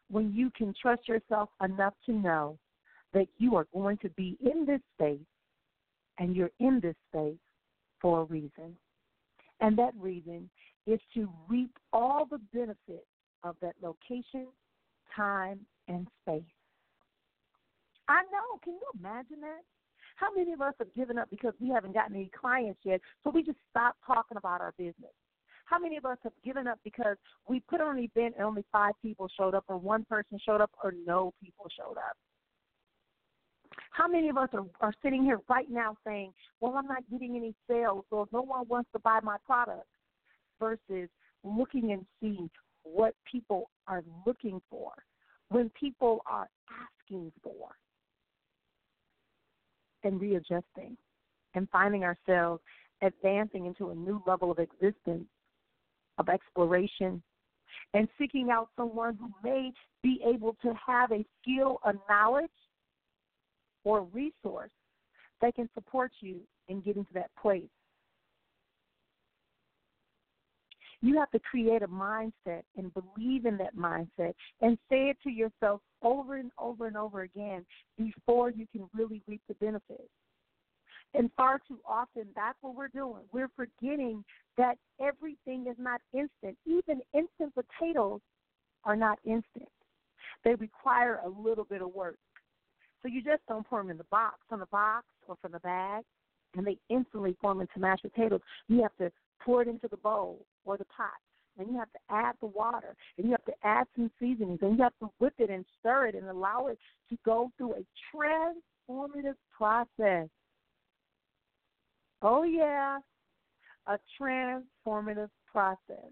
When 0.09 0.33
you 0.33 0.51
can 0.55 0.73
trust 0.81 1.07
yourself 1.07 1.49
enough 1.63 1.93
to 2.05 2.13
know 2.13 2.57
that 3.13 3.27
you 3.37 3.55
are 3.55 3.67
going 3.73 3.97
to 3.99 4.09
be 4.09 4.37
in 4.41 4.65
this 4.65 4.81
space 4.95 5.19
and 6.17 6.35
you're 6.35 6.51
in 6.59 6.79
this 6.79 6.95
space 7.11 7.37
for 8.01 8.21
a 8.21 8.23
reason. 8.25 8.75
And 9.61 9.77
that 9.77 9.93
reason 9.97 10.49
is 10.87 10.99
to 11.13 11.29
reap 11.47 11.71
all 11.91 12.25
the 12.25 12.39
benefits 12.53 13.05
of 13.43 13.55
that 13.61 13.75
location, 13.81 14.47
time, 15.15 15.59
and 15.87 16.07
space. 16.21 16.43
I 18.07 18.23
know. 18.31 18.59
Can 18.63 18.73
you 18.73 18.99
imagine 18.99 19.41
that? 19.41 19.61
How 20.15 20.33
many 20.35 20.51
of 20.51 20.61
us 20.61 20.73
have 20.79 20.93
given 20.95 21.17
up 21.17 21.29
because 21.29 21.53
we 21.61 21.69
haven't 21.69 21.93
gotten 21.93 22.15
any 22.15 22.31
clients 22.37 22.79
yet, 22.83 22.99
so 23.23 23.29
we 23.29 23.43
just 23.43 23.59
stopped 23.69 23.99
talking 24.05 24.37
about 24.37 24.61
our 24.61 24.73
business? 24.77 25.13
How 25.69 25.77
many 25.77 25.97
of 25.97 26.05
us 26.05 26.17
have 26.23 26.33
given 26.43 26.67
up 26.67 26.79
because 26.83 27.15
we 27.47 27.59
put 27.59 27.79
on 27.79 27.97
an 27.99 28.03
event 28.03 28.33
and 28.37 28.45
only 28.45 28.65
five 28.71 28.93
people 29.03 29.29
showed 29.37 29.53
up, 29.53 29.65
or 29.67 29.77
one 29.77 30.03
person 30.05 30.39
showed 30.43 30.61
up, 30.61 30.71
or 30.83 30.93
no 31.05 31.31
people 31.43 31.67
showed 31.77 31.97
up? 31.97 32.17
How 33.91 34.07
many 34.07 34.29
of 34.29 34.37
us 34.37 34.49
are, 34.53 34.65
are 34.81 34.93
sitting 35.03 35.23
here 35.23 35.39
right 35.47 35.69
now 35.69 35.95
saying, 36.05 36.33
Well, 36.59 36.73
I'm 36.75 36.87
not 36.87 37.03
getting 37.11 37.35
any 37.35 37.53
sales, 37.69 38.03
so 38.09 38.23
if 38.23 38.29
no 38.33 38.41
one 38.41 38.67
wants 38.67 38.89
to 38.93 38.99
buy 38.99 39.19
my 39.21 39.37
product, 39.45 39.85
versus 40.59 41.07
looking 41.43 41.91
and 41.91 42.05
seeing 42.19 42.49
what 42.83 43.13
people 43.31 43.69
are 43.87 44.03
looking 44.25 44.59
for, 44.71 44.91
when 45.49 45.69
people 45.79 46.21
are 46.25 46.49
asking 47.05 47.31
for, 47.43 47.69
and 50.03 50.19
readjusting 50.19 50.97
and 51.53 51.69
finding 51.69 52.03
ourselves 52.03 52.61
advancing 53.01 53.65
into 53.65 53.91
a 53.91 53.95
new 53.95 54.21
level 54.25 54.51
of 54.51 54.59
existence, 54.59 55.25
of 56.19 56.29
exploration, 56.29 57.23
and 57.93 58.07
seeking 58.19 58.49
out 58.51 58.69
someone 58.77 59.17
who 59.17 59.29
may 59.43 59.71
be 60.03 60.21
able 60.25 60.55
to 60.61 60.73
have 60.85 61.11
a 61.11 61.25
skill, 61.41 61.79
a 61.85 61.93
knowledge, 62.07 62.51
or 63.83 64.03
resource 64.13 64.71
that 65.41 65.55
can 65.55 65.69
support 65.73 66.11
you 66.19 66.39
in 66.67 66.81
getting 66.81 67.05
to 67.05 67.13
that 67.13 67.31
place. 67.41 67.63
You 71.01 71.17
have 71.17 71.31
to 71.31 71.39
create 71.39 71.81
a 71.81 71.87
mindset 71.87 72.63
and 72.75 72.91
believe 72.93 73.45
in 73.45 73.57
that 73.57 73.75
mindset 73.75 74.33
and 74.61 74.77
say 74.89 75.09
it 75.09 75.17
to 75.23 75.29
yourself 75.29 75.79
over 76.01 76.35
and 76.35 76.51
over 76.59 76.87
and 76.87 76.97
over 76.97 77.21
again 77.21 77.65
before 77.97 78.49
you 78.49 78.67
can 78.71 78.89
really 78.93 79.21
reap 79.25 79.41
the 79.47 79.53
benefits. 79.55 80.09
And 81.13 81.31
far 81.35 81.59
too 81.67 81.79
often, 81.87 82.27
that's 82.35 82.57
what 82.61 82.75
we're 82.75 82.87
doing. 82.87 83.23
We're 83.31 83.49
forgetting 83.55 84.23
that 84.57 84.77
everything 85.01 85.65
is 85.67 85.75
not 85.79 86.01
instant. 86.13 86.57
Even 86.65 87.01
instant 87.13 87.53
potatoes 87.55 88.21
are 88.83 88.95
not 88.95 89.19
instant, 89.25 89.69
they 90.43 90.55
require 90.55 91.19
a 91.25 91.29
little 91.29 91.65
bit 91.65 91.81
of 91.81 91.93
work. 91.93 92.17
So 93.01 93.07
you 93.07 93.21
just 93.21 93.41
don't 93.47 93.67
pour 93.67 93.81
them 93.81 93.89
in 93.89 93.97
the 93.97 94.05
box, 94.05 94.37
from 94.47 94.59
the 94.59 94.65
box 94.67 95.05
or 95.27 95.35
from 95.41 95.53
the 95.53 95.59
bag, 95.59 96.03
and 96.55 96.65
they 96.65 96.77
instantly 96.89 97.35
form 97.41 97.61
into 97.61 97.79
mashed 97.79 98.03
potatoes. 98.03 98.41
You 98.67 98.81
have 98.81 98.95
to 98.97 99.11
pour 99.41 99.61
it 99.61 99.67
into 99.67 99.87
the 99.87 99.97
bowl 99.97 100.45
or 100.65 100.77
the 100.77 100.85
pot, 100.85 101.11
and 101.57 101.67
you 101.69 101.77
have 101.77 101.91
to 101.91 101.99
add 102.09 102.35
the 102.39 102.47
water, 102.47 102.95
and 103.17 103.25
you 103.25 103.31
have 103.31 103.45
to 103.45 103.53
add 103.63 103.87
some 103.95 104.11
seasonings, 104.19 104.59
and 104.61 104.77
you 104.77 104.83
have 104.83 104.97
to 105.01 105.09
whip 105.19 105.33
it 105.39 105.49
and 105.49 105.65
stir 105.79 106.07
it 106.07 106.15
and 106.15 106.27
allow 106.27 106.67
it 106.67 106.77
to 107.09 107.17
go 107.25 107.51
through 107.57 107.73
a 107.73 107.85
transformative 108.15 109.35
process. 109.57 110.27
Oh, 112.21 112.43
yeah, 112.43 112.99
a 113.87 113.97
transformative 114.19 115.29
process. 115.51 116.11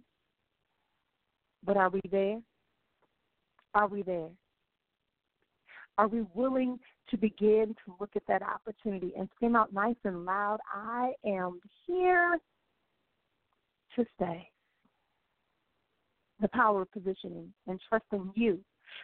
But 1.63 1.77
are 1.77 1.89
we 1.89 2.01
there? 2.09 2.39
Are 3.73 3.87
we 3.87 4.03
there? 4.03 4.29
Are 5.97 6.07
we 6.07 6.21
willing 6.33 6.79
to 7.09 7.17
begin 7.17 7.75
to 7.85 7.95
look 7.99 8.11
at 8.15 8.23
that 8.27 8.41
opportunity 8.41 9.13
and 9.17 9.27
scream 9.35 9.55
out 9.55 9.73
nice 9.73 9.95
and 10.03 10.25
loud, 10.25 10.59
I 10.73 11.13
am 11.25 11.59
here 11.85 12.37
to 13.95 14.05
stay? 14.15 14.47
The 16.39 16.47
power 16.49 16.83
of 16.83 16.91
positioning 16.91 17.51
and 17.67 17.79
trusting 17.89 18.31
you. 18.35 18.59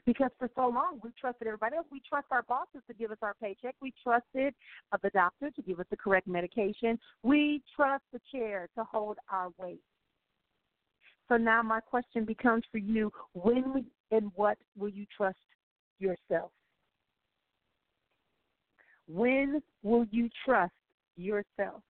Because 0.06 0.32
for 0.38 0.50
so 0.56 0.68
long 0.68 1.00
we 1.04 1.12
trusted 1.20 1.48
everybody 1.48 1.76
else. 1.76 1.88
We 1.92 2.02
trust 2.08 2.28
our 2.32 2.44
bosses 2.44 2.82
to 2.88 2.94
give 2.94 3.12
us 3.12 3.18
our 3.22 3.36
paycheck. 3.42 3.76
We 3.82 3.94
trusted 4.04 4.54
uh, 4.92 4.98
the 5.02 5.10
doctor 5.12 5.52
to 5.52 5.62
give 5.62 5.80
us 5.80 5.86
the 5.90 5.98
correct 5.98 6.28
medication. 6.28 7.00
We 7.24 7.62
trust 7.76 8.04
the 8.12 8.20
chair 8.32 8.70
to 8.78 8.84
hold 8.84 9.18
our 9.32 9.50
weight. 9.58 9.82
So 11.30 11.38
now 11.38 11.62
my 11.64 11.80
question 11.80 12.26
becomes 12.26 12.64
for 12.72 12.78
you 12.78 13.12
when 13.34 13.86
and 14.12 14.32
what 14.36 14.58
will 14.78 14.90
you 14.90 15.06
trust 15.16 15.38
yourself? 16.00 16.52
When 19.08 19.62
will 19.82 20.06
you 20.12 20.30
trust 20.46 20.74
yourself? 21.16 21.82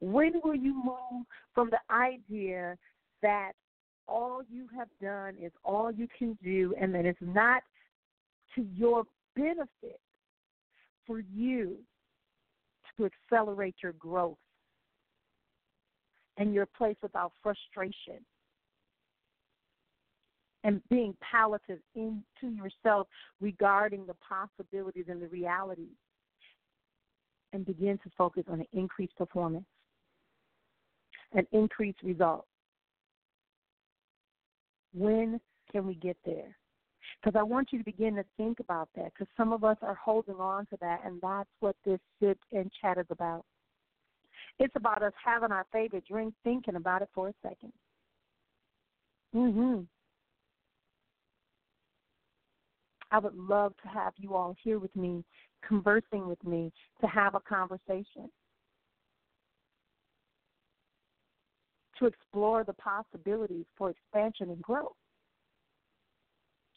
When 0.00 0.40
will 0.42 0.56
you 0.56 0.74
move 0.74 1.26
from 1.54 1.70
the 1.70 1.94
idea 1.94 2.76
that 3.22 3.52
all 4.10 4.42
you 4.50 4.66
have 4.76 4.88
done 5.00 5.34
is 5.40 5.52
all 5.64 5.90
you 5.90 6.08
can 6.18 6.36
do 6.42 6.74
and 6.80 6.94
that 6.94 7.06
it's 7.06 7.18
not 7.20 7.62
to 8.54 8.66
your 8.74 9.04
benefit 9.36 10.00
for 11.06 11.20
you 11.32 11.76
to 12.96 13.06
accelerate 13.06 13.76
your 13.82 13.92
growth 13.92 14.36
and 16.36 16.52
your 16.52 16.66
place 16.66 16.96
without 17.02 17.32
frustration 17.42 18.18
and 20.64 20.82
being 20.90 21.16
palliative 21.20 21.78
into 21.94 22.54
yourself 22.54 23.06
regarding 23.40 24.06
the 24.06 24.14
possibilities 24.14 25.06
and 25.08 25.22
the 25.22 25.28
realities 25.28 25.96
and 27.52 27.64
begin 27.64 27.98
to 27.98 28.10
focus 28.16 28.44
on 28.48 28.60
an 28.60 28.66
increased 28.72 29.16
performance, 29.16 29.64
an 31.32 31.46
increased 31.52 32.02
result. 32.02 32.46
When 34.92 35.40
can 35.70 35.86
we 35.86 35.94
get 35.94 36.16
there? 36.24 36.56
Because 37.22 37.38
I 37.38 37.42
want 37.42 37.72
you 37.72 37.78
to 37.78 37.84
begin 37.84 38.14
to 38.16 38.24
think 38.36 38.60
about 38.60 38.88
that 38.96 39.12
because 39.12 39.28
some 39.36 39.52
of 39.52 39.64
us 39.64 39.76
are 39.82 39.94
holding 39.94 40.36
on 40.36 40.66
to 40.66 40.76
that, 40.80 41.02
and 41.04 41.20
that's 41.20 41.50
what 41.60 41.76
this 41.84 42.00
sit 42.20 42.38
and 42.52 42.70
chat 42.80 42.98
is 42.98 43.06
about. 43.10 43.44
It's 44.58 44.74
about 44.76 45.02
us 45.02 45.12
having 45.22 45.52
our 45.52 45.66
favorite 45.72 46.04
drink, 46.06 46.34
thinking 46.44 46.76
about 46.76 47.02
it 47.02 47.08
for 47.14 47.28
a 47.28 47.34
second. 47.42 47.72
Mhm. 49.34 49.86
I 53.10 53.18
would 53.18 53.36
love 53.36 53.76
to 53.78 53.88
have 53.88 54.14
you 54.18 54.34
all 54.34 54.54
here 54.62 54.78
with 54.78 54.94
me, 54.94 55.24
conversing 55.62 56.28
with 56.28 56.42
me, 56.44 56.72
to 57.00 57.06
have 57.06 57.34
a 57.34 57.40
conversation. 57.40 58.30
To 62.00 62.06
explore 62.06 62.64
the 62.64 62.72
possibilities 62.72 63.66
for 63.76 63.90
expansion 63.90 64.48
and 64.48 64.62
growth. 64.62 64.96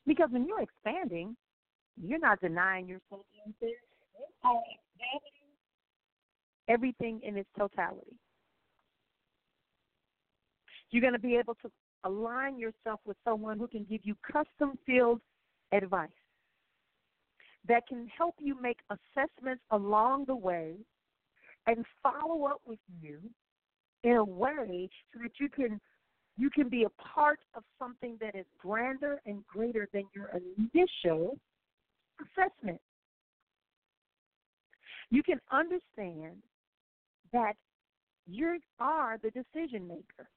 Because 0.05 0.29
when 0.31 0.45
you're 0.45 0.61
expanding, 0.61 1.35
you're 1.95 2.19
not 2.19 2.41
denying 2.41 2.87
yourself 2.87 3.25
everything 6.67 7.21
in 7.23 7.37
its 7.37 7.49
totality. 7.57 8.17
You're 10.91 11.01
going 11.01 11.13
to 11.13 11.19
be 11.19 11.37
able 11.37 11.55
to 11.55 11.71
align 12.03 12.59
yourself 12.59 12.99
with 13.05 13.17
someone 13.23 13.57
who 13.57 13.67
can 13.67 13.85
give 13.89 14.01
you 14.03 14.15
custom 14.29 14.77
field 14.85 15.21
advice 15.71 16.09
that 17.67 17.87
can 17.87 18.07
help 18.15 18.35
you 18.39 18.59
make 18.61 18.79
assessments 18.89 19.63
along 19.71 20.25
the 20.25 20.35
way 20.35 20.75
and 21.65 21.85
follow 22.01 22.45
up 22.45 22.59
with 22.65 22.79
you 23.01 23.19
in 24.03 24.13
a 24.13 24.23
way 24.23 24.89
so 25.13 25.19
that 25.21 25.31
you 25.39 25.49
can 25.49 25.79
you 26.37 26.49
can 26.49 26.67
be 26.67 26.83
a 26.83 26.89
part 27.01 27.39
of 27.55 27.63
something 27.77 28.17
that 28.19 28.35
is 28.35 28.45
grander 28.59 29.21
and 29.25 29.45
greater 29.45 29.87
than 29.93 30.03
your 30.15 30.31
initial 30.73 31.37
assessment. 32.19 32.81
You 35.11 35.21
can 35.21 35.39
understand 35.51 36.41
that 37.31 37.53
you 38.25 38.59
are 38.79 39.19
the 39.21 39.29
decision 39.29 39.87
maker. 39.87 40.27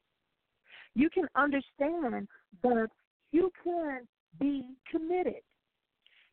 You 0.95 1.09
can 1.09 1.27
understand 1.35 2.29
that 2.63 2.89
you 3.33 3.51
can 3.65 4.07
be 4.39 4.77
committed. 4.91 5.43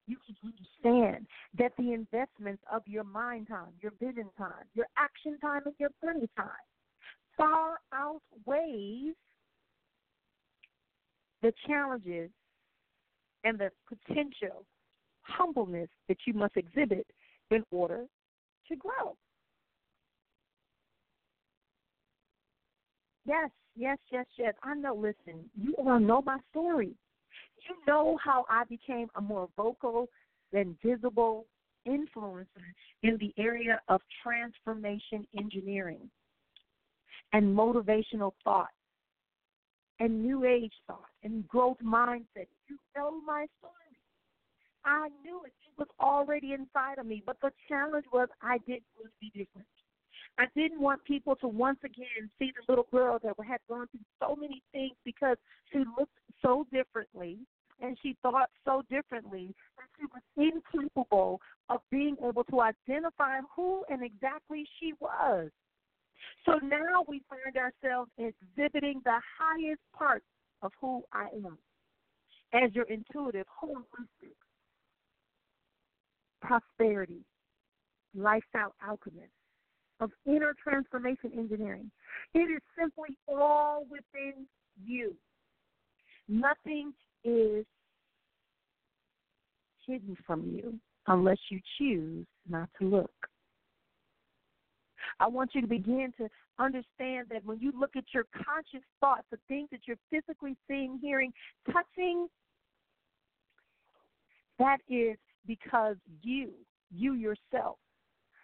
You 0.07 0.17
can 0.25 0.35
understand 0.43 1.25
that 1.57 1.71
the 1.77 1.93
investments 1.93 2.61
of 2.69 2.81
your 2.85 3.05
mind 3.05 3.47
time, 3.47 3.71
your 3.81 3.93
vision 4.01 4.29
time, 4.37 4.65
your 4.73 4.87
action 4.97 5.37
time, 5.39 5.61
and 5.65 5.75
your 5.79 5.89
money 6.03 6.27
time 6.35 6.49
far 7.37 7.79
outweighs 7.93 9.15
the 11.41 11.53
challenges 11.67 12.29
and 13.43 13.59
the 13.59 13.69
potential 13.87 14.65
humbleness 15.21 15.89
that 16.07 16.17
you 16.25 16.33
must 16.33 16.55
exhibit 16.57 17.05
in 17.51 17.63
order 17.71 18.05
to 18.67 18.75
grow. 18.75 19.15
Yes, 23.25 23.49
yes, 23.75 23.97
yes, 24.11 24.25
yes. 24.37 24.53
I 24.63 24.75
know. 24.75 24.95
Listen, 24.95 25.49
you 25.55 25.75
all 25.75 25.99
know 25.99 26.21
my 26.21 26.37
story. 26.51 26.93
You 27.69 27.75
know 27.87 28.17
how 28.23 28.45
I 28.49 28.65
became 28.65 29.07
a 29.15 29.21
more 29.21 29.47
vocal 29.55 30.09
and 30.51 30.75
visible 30.83 31.45
influencer 31.87 32.45
in 33.01 33.17
the 33.17 33.33
area 33.37 33.79
of 33.87 34.01
transformation 34.21 35.25
engineering 35.37 36.09
and 37.33 37.57
motivational 37.57 38.31
thought 38.43 38.69
and 39.99 40.23
new 40.23 40.45
age 40.45 40.73
thought 40.87 41.09
and 41.23 41.47
growth 41.47 41.77
mindset. 41.83 42.47
You 42.67 42.77
know 42.95 43.21
my 43.25 43.45
story. 43.59 43.73
I 44.85 45.09
knew 45.23 45.41
it. 45.45 45.53
It 45.65 45.77
was 45.77 45.87
already 45.99 46.53
inside 46.53 46.99
of 46.99 47.05
me. 47.05 47.23
But 47.25 47.37
the 47.41 47.51
challenge 47.67 48.05
was 48.11 48.27
I 48.41 48.57
didn't 48.59 48.83
want 48.97 49.11
to 49.11 49.19
be 49.19 49.29
different. 49.29 49.67
I 50.37 50.45
didn't 50.55 50.81
want 50.81 51.03
people 51.03 51.35
to 51.37 51.47
once 51.47 51.77
again 51.83 52.29
see 52.39 52.51
the 52.55 52.71
little 52.71 52.87
girl 52.91 53.19
that 53.23 53.35
had 53.45 53.59
gone 53.69 53.87
through 53.91 54.01
so 54.19 54.35
many 54.35 54.63
things 54.71 54.95
because 55.05 55.37
she 55.71 55.79
looked 55.97 56.17
so 56.41 56.65
differently 56.71 57.37
and 57.81 57.97
she 58.01 58.17
thought 58.21 58.49
so 58.65 58.81
differently 58.89 59.53
that 59.77 59.85
she 60.00 60.05
was 60.05 60.53
incapable 60.53 61.39
of 61.69 61.81
being 61.91 62.15
able 62.27 62.43
to 62.46 62.61
identify 62.61 63.39
who 63.55 63.83
and 63.89 64.03
exactly 64.03 64.65
she 64.79 64.93
was. 65.00 65.50
So 66.46 66.53
now 66.62 67.06
we 67.08 67.22
find 67.29 67.56
ourselves 67.56 68.12
exhibiting 68.18 69.01
the 69.06 69.20
highest 69.40 69.82
part 69.98 70.24
of 70.62 70.72
who 70.79 71.03
I 71.14 71.27
am 71.34 71.58
as 72.53 72.74
your 72.74 72.86
intuitive, 72.86 73.46
holistic, 73.62 74.36
prosperity, 76.42 77.22
lifestyle 78.16 78.75
alchemist 78.86 79.32
of 80.00 80.12
inner 80.25 80.53
transformation 80.62 81.32
engineering. 81.38 81.90
It 82.34 82.40
is 82.40 82.62
simply 82.77 83.18
all 83.27 83.86
within 83.90 84.46
you. 84.84 85.16
Nothing 86.27 86.94
is 87.24 87.66
hidden 89.86 90.18
from 90.25 90.44
you 90.53 90.79
unless 91.08 91.38
you 91.50 91.60
choose 91.77 92.25
not 92.50 92.70
to 92.79 92.88
look. 92.88 93.12
I 95.20 95.27
want 95.27 95.51
you 95.53 95.61
to 95.61 95.68
begin 95.68 96.13
to 96.18 96.29
understand 96.59 97.27
that 97.31 97.46
when 97.46 97.59
you 97.59 97.72
look 97.77 97.96
at 97.96 98.05
your 98.13 98.25
conscious 98.33 98.85
thoughts, 99.00 99.24
the 99.31 99.39
things 99.48 99.70
that 99.72 99.81
you're 99.85 99.98
physically 100.09 100.55
seeing, 100.68 101.00
hearing, 101.01 101.33
touching, 101.72 102.27
that 104.59 104.77
is 104.89 105.18
because 105.46 105.96
you, 106.22 106.51
you 106.96 107.13
yourself, 107.13 107.77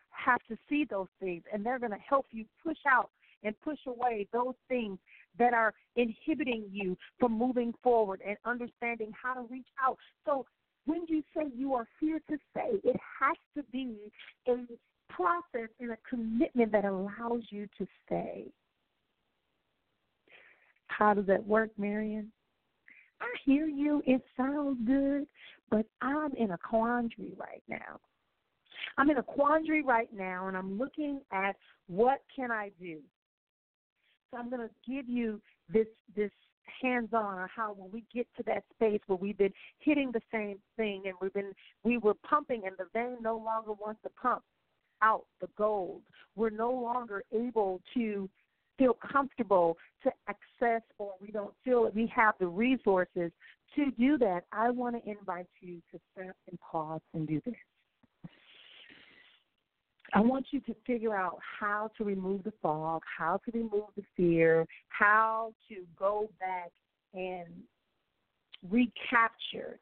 have 0.10 0.41
to 0.50 0.58
see 0.67 0.86
those 0.89 1.08
things, 1.19 1.43
and 1.54 1.65
they're 1.65 1.80
going 1.80 1.91
to 1.91 1.98
help 1.98 2.26
you 2.32 2.45
push 2.63 2.78
out 2.88 3.10
and 3.43 3.56
push 3.62 3.80
away 3.88 4.28
those 4.34 4.56
things 4.67 4.98
that 5.38 5.54
are 5.54 5.74
inhibiting 5.95 6.65
you 6.72 6.98
from 7.19 7.32
moving 7.32 7.74
forward 7.82 8.22
and 8.28 8.36
understanding 8.45 9.12
how 9.22 9.34
to 9.34 9.48
reach 9.50 9.67
out. 9.82 9.98
So 10.26 10.45
when 10.86 11.06
you 11.08 11.24
say 11.36 11.43
you 11.56 11.74
are 11.74 11.88
here 12.00 12.19
to 12.30 12.38
say, 12.54 12.80
it 12.84 12.95
has 13.19 13.38
to 13.56 13.63
be 13.72 13.95
a 14.48 14.65
process 15.10 15.69
and 15.80 15.91
a 15.91 15.98
commitment 16.10 16.72
that 16.72 16.86
allows 16.86 17.41
you 17.50 17.67
to 17.78 17.88
stay. 18.06 18.45
How 20.88 21.13
does 21.13 21.26
that 21.28 21.45
work, 21.45 21.69
Marrian? 21.78 22.32
I 23.22 23.28
hear 23.45 23.67
you. 23.67 24.02
It 24.06 24.22
sounds 24.38 24.78
good, 24.86 25.28
but 25.69 25.86
I'm 26.02 26.34
in 26.36 26.52
a 26.52 26.58
quandary 26.58 27.34
right 27.38 27.63
now. 27.67 28.00
I'm 28.98 29.10
in 29.10 29.17
a 29.17 29.24
quandary 29.24 29.82
right 29.82 30.10
now, 30.13 30.48
and 30.48 30.58
I'm 30.58 30.78
looking 30.78 31.22
at 31.32 31.56
what 31.88 32.22
can 32.34 32.52
I 32.52 32.72
do. 32.80 33.00
So 34.32 34.38
I'm 34.38 34.50
going 34.50 34.67
to 34.67 34.74
give 34.89 35.08
you 35.08 35.41
this 35.72 35.88
this 36.15 36.32
hands-on 36.82 37.39
on 37.39 37.50
how 37.54 37.74
when 37.74 37.91
we 37.91 38.04
get 38.13 38.28
to 38.38 38.43
that 38.43 38.63
space 38.74 39.02
where 39.08 39.17
we've 39.17 39.38
been 39.38 39.54
hitting 39.80 40.12
the 40.12 40.22
same 40.32 40.58
thing 40.78 41.04
and 41.06 41.13
we've 41.22 41.34
been 41.34 41.52
we 41.84 41.98
were 41.98 42.13
pumping 42.13 42.63
and 42.65 42.76
the 42.78 42.86
vein 42.93 43.17
no 43.22 43.38
longer 43.38 43.74
wants 43.74 44.02
to 44.04 44.10
pump 44.22 44.43
out 45.02 45.26
the 45.42 45.48
gold. 45.58 46.02
We're 46.36 46.50
no 46.50 46.72
longer 46.72 47.24
able 47.34 47.82
to 47.96 48.30
feel 48.78 48.94
comfortable 49.12 49.78
to 50.04 50.12
access 50.28 50.82
or 50.98 51.14
we 51.22 51.32
don't 51.32 51.54
feel 51.64 51.84
that 51.84 51.96
we 51.96 52.12
have 52.16 52.36
the 52.40 52.48
resources 52.48 53.32
to 53.76 53.92
do 53.92 54.18
that. 54.18 54.46
I 54.52 54.70
want 54.70 54.96
to 54.96 55.10
invite 55.10 55.48
you 55.60 55.82
to 55.92 56.00
stop 56.14 56.36
and 56.50 56.60
pause 56.60 57.02
and 57.14 57.28
do 57.28 57.42
this. 57.46 57.56
I 60.14 60.22
want 60.22 60.48
you 60.52 60.60
to 60.62 60.76
figure 60.88 61.16
out 61.16 61.38
how 61.60 61.92
to 61.98 62.04
remove 62.04 62.44
the 62.44 62.54
fog, 62.64 63.04
how 63.18 63.40
to 63.46 63.52
remove 63.52 63.90
the 63.96 64.04
fear, 64.18 64.66
how 64.88 65.54
to 65.68 65.86
go 65.98 66.30
back 66.40 66.72
and 67.14 67.48
recapture, 68.70 69.80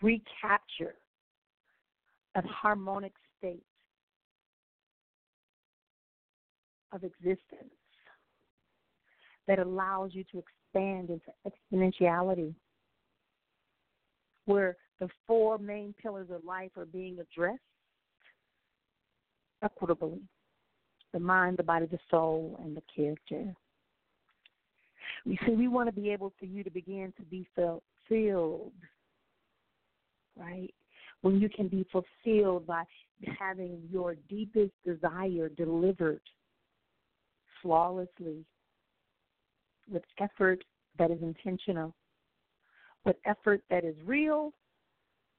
recapture 0.00 0.94
a 2.36 2.42
harmonic 2.42 3.12
state 3.38 3.62
of 6.92 7.04
existence 7.04 7.72
that 9.46 9.58
allows 9.58 10.10
you 10.14 10.24
to 10.30 10.42
expand 10.42 11.10
into 11.10 11.30
exponentiality, 11.46 12.54
where 14.44 14.76
the 15.00 15.08
four 15.26 15.58
main 15.58 15.94
pillars 16.00 16.28
of 16.30 16.44
life 16.44 16.70
are 16.76 16.86
being 16.86 17.18
addressed 17.18 17.60
equitably 19.62 20.20
the 21.12 21.18
mind, 21.18 21.56
the 21.56 21.62
body, 21.62 21.86
the 21.86 21.98
soul, 22.10 22.60
and 22.62 22.76
the 22.76 22.82
character. 22.94 23.54
We 25.24 25.38
see 25.46 25.52
we 25.52 25.68
want 25.68 25.88
to 25.88 26.00
be 26.00 26.10
able 26.10 26.32
for 26.38 26.44
you 26.44 26.62
to 26.62 26.70
begin 26.70 27.12
to 27.16 27.22
be 27.24 27.46
fulfilled, 27.54 28.72
right? 30.36 30.72
When 31.22 31.40
you 31.40 31.48
can 31.48 31.68
be 31.68 31.86
fulfilled 31.90 32.66
by 32.66 32.84
having 33.38 33.80
your 33.90 34.16
deepest 34.28 34.72
desire 34.84 35.48
delivered 35.48 36.20
flawlessly 37.62 38.44
with 39.90 40.02
effort 40.20 40.62
that 40.98 41.10
is 41.10 41.18
intentional, 41.22 41.94
with 43.04 43.16
effort 43.24 43.62
that 43.70 43.84
is 43.84 43.96
real, 44.04 44.52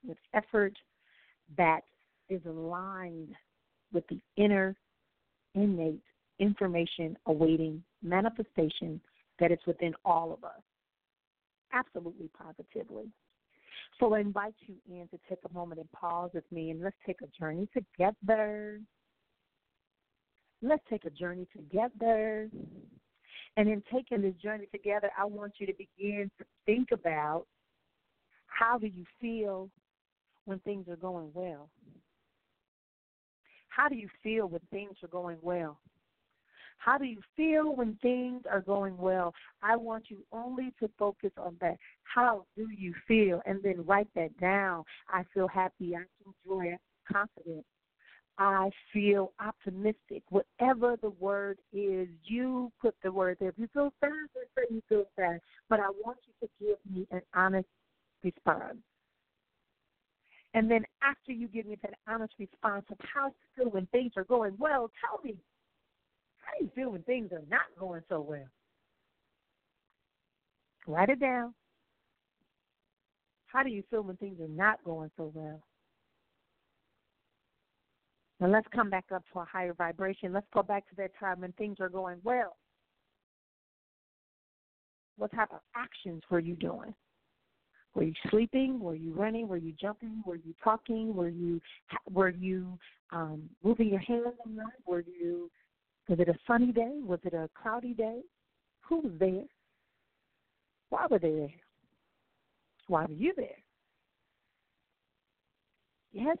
with 0.06 0.18
effort 0.34 0.74
that 1.56 1.82
is 2.28 2.40
aligned 2.46 3.34
with 3.92 4.04
the 4.08 4.20
inner 4.36 4.76
innate 5.54 6.02
information 6.38 7.16
awaiting 7.26 7.82
manifestation 8.02 9.00
that 9.38 9.50
is 9.50 9.58
within 9.66 9.94
all 10.04 10.32
of 10.32 10.44
us. 10.44 10.60
Absolutely 11.72 12.28
positively. 12.36 13.08
So 14.00 14.14
I 14.14 14.20
invite 14.20 14.54
you 14.66 14.76
in 14.88 15.06
to 15.08 15.18
take 15.28 15.38
a 15.48 15.52
moment 15.52 15.78
and 15.78 15.92
pause 15.92 16.30
with 16.32 16.50
me 16.50 16.70
and 16.70 16.82
let's 16.82 16.96
take 17.04 17.20
a 17.22 17.26
journey 17.38 17.68
together. 17.74 18.80
Let's 20.62 20.82
take 20.88 21.04
a 21.04 21.10
journey 21.10 21.46
together. 21.54 22.48
And 23.58 23.68
in 23.68 23.82
taking 23.92 24.22
this 24.22 24.34
journey 24.42 24.66
together, 24.72 25.10
I 25.18 25.26
want 25.26 25.52
you 25.58 25.66
to 25.66 25.74
begin 25.74 26.30
to 26.38 26.44
think 26.64 26.88
about 26.92 27.44
how 28.46 28.78
do 28.78 28.86
you 28.86 29.04
feel 29.20 29.70
when 30.46 30.58
things 30.60 30.88
are 30.88 30.96
going 30.96 31.30
well? 31.34 31.68
How 33.68 33.88
do 33.88 33.96
you 33.96 34.08
feel 34.22 34.48
when 34.48 34.62
things 34.70 34.96
are 35.02 35.08
going 35.08 35.38
well? 35.42 35.78
How 36.80 36.96
do 36.96 37.04
you 37.04 37.20
feel 37.36 37.76
when 37.76 37.98
things 38.00 38.44
are 38.50 38.62
going 38.62 38.96
well? 38.96 39.34
I 39.62 39.76
want 39.76 40.04
you 40.08 40.24
only 40.32 40.72
to 40.80 40.88
focus 40.98 41.30
on 41.36 41.56
that. 41.60 41.76
How 42.04 42.46
do 42.56 42.68
you 42.70 42.94
feel? 43.06 43.42
And 43.44 43.62
then 43.62 43.84
write 43.84 44.08
that 44.14 44.36
down. 44.40 44.84
I 45.08 45.24
feel 45.34 45.46
happy. 45.46 45.94
I 45.94 46.04
feel 46.18 46.34
joy. 46.46 46.64
I 46.64 46.78
feel 46.78 46.78
confident. 47.12 47.66
I 48.38 48.70
feel 48.94 49.32
optimistic. 49.40 50.22
Whatever 50.30 50.96
the 51.02 51.10
word 51.10 51.58
is, 51.74 52.08
you 52.24 52.72
put 52.80 52.94
the 53.02 53.12
word 53.12 53.36
there. 53.40 53.50
If 53.50 53.58
you 53.58 53.68
feel 53.74 53.92
sad, 54.00 54.10
say 54.56 54.62
you 54.70 54.82
feel 54.88 55.04
sad. 55.16 55.40
But 55.68 55.80
I 55.80 55.90
want 56.02 56.16
you 56.26 56.48
to 56.48 56.52
give 56.58 56.78
me 56.90 57.06
an 57.10 57.20
honest 57.34 57.68
response. 58.24 58.78
And 60.54 60.70
then 60.70 60.86
after 61.02 61.32
you 61.32 61.46
give 61.46 61.66
me 61.66 61.76
that 61.82 61.94
honest 62.08 62.32
response 62.38 62.86
of 62.90 62.96
how 63.00 63.26
you 63.26 63.34
feel 63.54 63.70
when 63.70 63.84
things 63.88 64.12
are 64.16 64.24
going 64.24 64.56
well, 64.58 64.90
tell 64.98 65.22
me 65.22 65.36
how 66.50 66.58
do 66.58 66.64
you 66.64 66.70
feel 66.74 66.90
when 66.90 67.02
things 67.02 67.32
are 67.32 67.42
not 67.50 67.62
going 67.78 68.02
so 68.08 68.20
well? 68.20 68.46
Write 70.86 71.10
it 71.10 71.20
down. 71.20 71.54
How 73.46 73.62
do 73.62 73.68
you 73.68 73.82
feel 73.90 74.02
when 74.02 74.16
things 74.16 74.40
are 74.40 74.48
not 74.48 74.82
going 74.84 75.10
so 75.16 75.30
well? 75.34 75.60
Now 78.40 78.48
let's 78.48 78.66
come 78.74 78.88
back 78.88 79.04
up 79.14 79.22
to 79.32 79.40
a 79.40 79.44
higher 79.44 79.74
vibration. 79.74 80.32
Let's 80.32 80.46
go 80.52 80.62
back 80.62 80.88
to 80.88 80.96
that 80.96 81.10
time 81.18 81.40
when 81.40 81.52
things 81.52 81.76
are 81.80 81.88
going 81.88 82.18
well. 82.24 82.56
What 85.18 85.32
type 85.32 85.50
of 85.52 85.60
actions 85.76 86.22
were 86.30 86.40
you 86.40 86.54
doing? 86.54 86.94
Were 87.94 88.04
you 88.04 88.14
sleeping? 88.30 88.80
Were 88.80 88.94
you 88.94 89.12
running? 89.12 89.48
Were 89.48 89.56
you 89.58 89.74
jumping? 89.78 90.22
Were 90.24 90.36
you 90.36 90.54
talking? 90.62 91.14
Were 91.14 91.28
you 91.28 91.60
were 92.10 92.30
you 92.30 92.78
um, 93.10 93.42
moving 93.62 93.88
your 93.88 94.00
hands? 94.00 94.34
Were 94.86 95.04
you 95.20 95.50
was 96.10 96.18
it 96.18 96.28
a 96.28 96.34
sunny 96.46 96.72
day? 96.72 96.98
Was 97.04 97.20
it 97.22 97.34
a 97.34 97.48
cloudy 97.60 97.94
day? 97.94 98.20
Who 98.88 99.00
was 99.00 99.12
there? 99.20 99.44
Why 100.88 101.06
were 101.08 101.20
they 101.20 101.30
there? 101.30 101.54
Why 102.88 103.06
were 103.06 103.14
you 103.14 103.32
there? 103.36 103.56
Yes. 106.12 106.36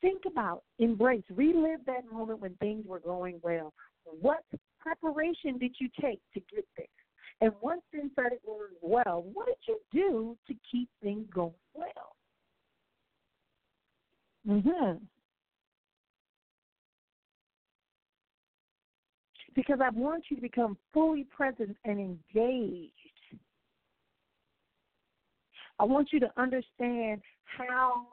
Think 0.00 0.22
about, 0.26 0.62
embrace, 0.78 1.24
relive 1.30 1.80
that 1.86 2.10
moment 2.10 2.40
when 2.40 2.54
things 2.54 2.86
were 2.86 3.00
going 3.00 3.38
well. 3.42 3.74
What 4.20 4.44
preparation 4.80 5.58
did 5.58 5.76
you 5.78 5.88
take 6.00 6.20
to 6.32 6.40
get 6.54 6.64
there? 6.76 6.86
And 7.42 7.52
once 7.60 7.82
things 7.92 8.12
started 8.12 8.38
going 8.46 8.72
well, 8.80 9.26
what 9.34 9.46
did 9.46 9.56
you 9.68 9.78
do 9.92 10.36
to 10.46 10.54
keep 10.70 10.88
things 11.02 11.26
going 11.34 11.52
well? 11.74 12.16
Mhm. 14.46 15.06
Because 19.54 19.78
I 19.82 19.90
want 19.90 20.24
you 20.28 20.36
to 20.36 20.42
become 20.42 20.76
fully 20.92 21.24
present 21.24 21.76
and 21.84 21.98
engaged. 22.34 22.92
I 25.78 25.84
want 25.84 26.08
you 26.12 26.20
to 26.20 26.30
understand 26.36 27.20
how 27.44 28.06